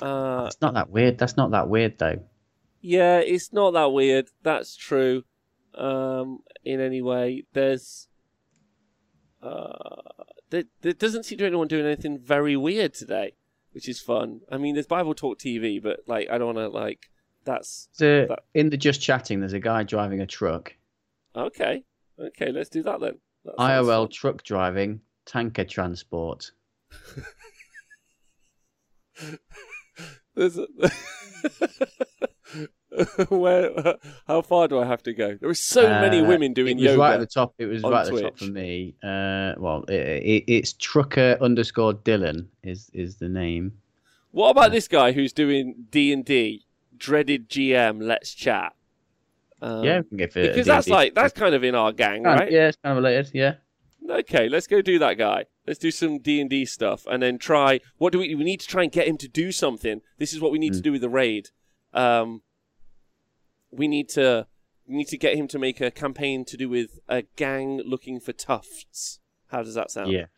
[0.00, 1.18] Uh, It's not that weird.
[1.18, 2.20] That's not that weird though.
[2.80, 4.28] yeah, it's not that weird.
[4.42, 5.22] That's true.
[5.74, 8.08] Um, in any way, there's.
[9.42, 10.02] Uh,
[10.50, 13.34] there, there doesn't seem to be anyone doing anything very weird today,
[13.72, 14.40] which is fun.
[14.50, 17.10] I mean, there's Bible Talk TV, but like, I don't want to like.
[17.44, 20.74] That's So That- in the just chatting, there's a guy driving a truck.
[21.34, 21.84] okay.
[22.22, 23.18] Okay, let's do that then.
[23.44, 24.08] That IRL fun.
[24.12, 26.52] truck driving, tanker transport.
[30.34, 30.66] There's a...
[33.28, 33.96] Where?
[34.26, 35.36] How far do I have to go?
[35.40, 36.98] There are so many Uh, women doing it was yoga.
[37.00, 37.54] right at the top.
[37.58, 38.94] It was right at the top for me.
[39.02, 43.72] Uh, well, it, it, it's trucker underscore Dylan is is the name.
[44.30, 46.66] What about this guy who's doing D and D?
[46.96, 48.02] Dreaded GM.
[48.02, 48.74] Let's chat.
[49.62, 52.24] Um, yeah, we can get for because that's like that's kind of in our gang,
[52.24, 52.50] right?
[52.50, 53.30] Yeah, it's kind of related.
[53.32, 53.54] Yeah.
[54.10, 55.44] Okay, let's go do that guy.
[55.66, 57.80] Let's do some D and D stuff, and then try.
[57.98, 58.34] What do we?
[58.34, 60.00] We need to try and get him to do something.
[60.18, 60.82] This is what we need to Hmm.
[60.82, 61.50] do with the raid.
[61.94, 62.42] Um,
[63.70, 64.46] we need to
[64.86, 68.18] we need to get him to make a campaign to do with a gang looking
[68.18, 69.20] for tufts.
[69.46, 70.10] How does that sound?
[70.10, 70.28] Yes.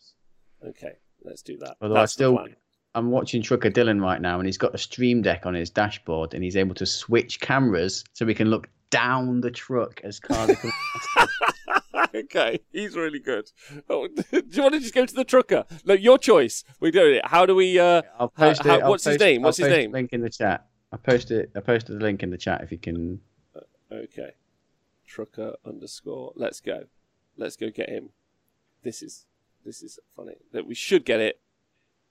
[0.67, 1.77] Okay, let's do that.
[1.81, 2.57] Although I That's the still- plan.
[2.97, 6.33] I'm watching Trucker Dylan right now, and he's got a stream deck on his dashboard,
[6.33, 10.49] and he's able to switch cameras so we can look down the truck as are
[12.15, 13.51] okay, he's really good.
[13.91, 15.65] Oh, do you want to just go to the trucker?
[15.85, 16.63] No, your choice.
[16.81, 17.27] We're doing it.
[17.27, 17.79] How do we?
[17.79, 18.83] Uh, I'll post how- it.
[18.83, 19.41] I'll what's his post- name?
[19.41, 19.93] I'll What's his post name?
[19.93, 20.67] Link in the chat.
[20.93, 21.51] I posted.
[21.57, 23.21] I posted the link in the chat if you can.
[23.91, 24.31] Okay.
[25.07, 26.33] Trucker underscore.
[26.37, 26.85] Let's go.
[27.37, 28.11] Let's go get him.
[28.85, 29.27] This is
[29.65, 30.37] this is funny.
[30.53, 31.41] That we should get it.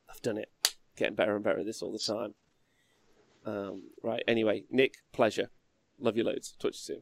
[0.10, 0.50] I've done it.
[0.98, 2.34] Getting better and better at this all the time.
[3.46, 4.24] Um, right.
[4.28, 5.50] Anyway, Nick, pleasure.
[6.04, 6.52] Love you loads.
[6.60, 7.02] Talk to you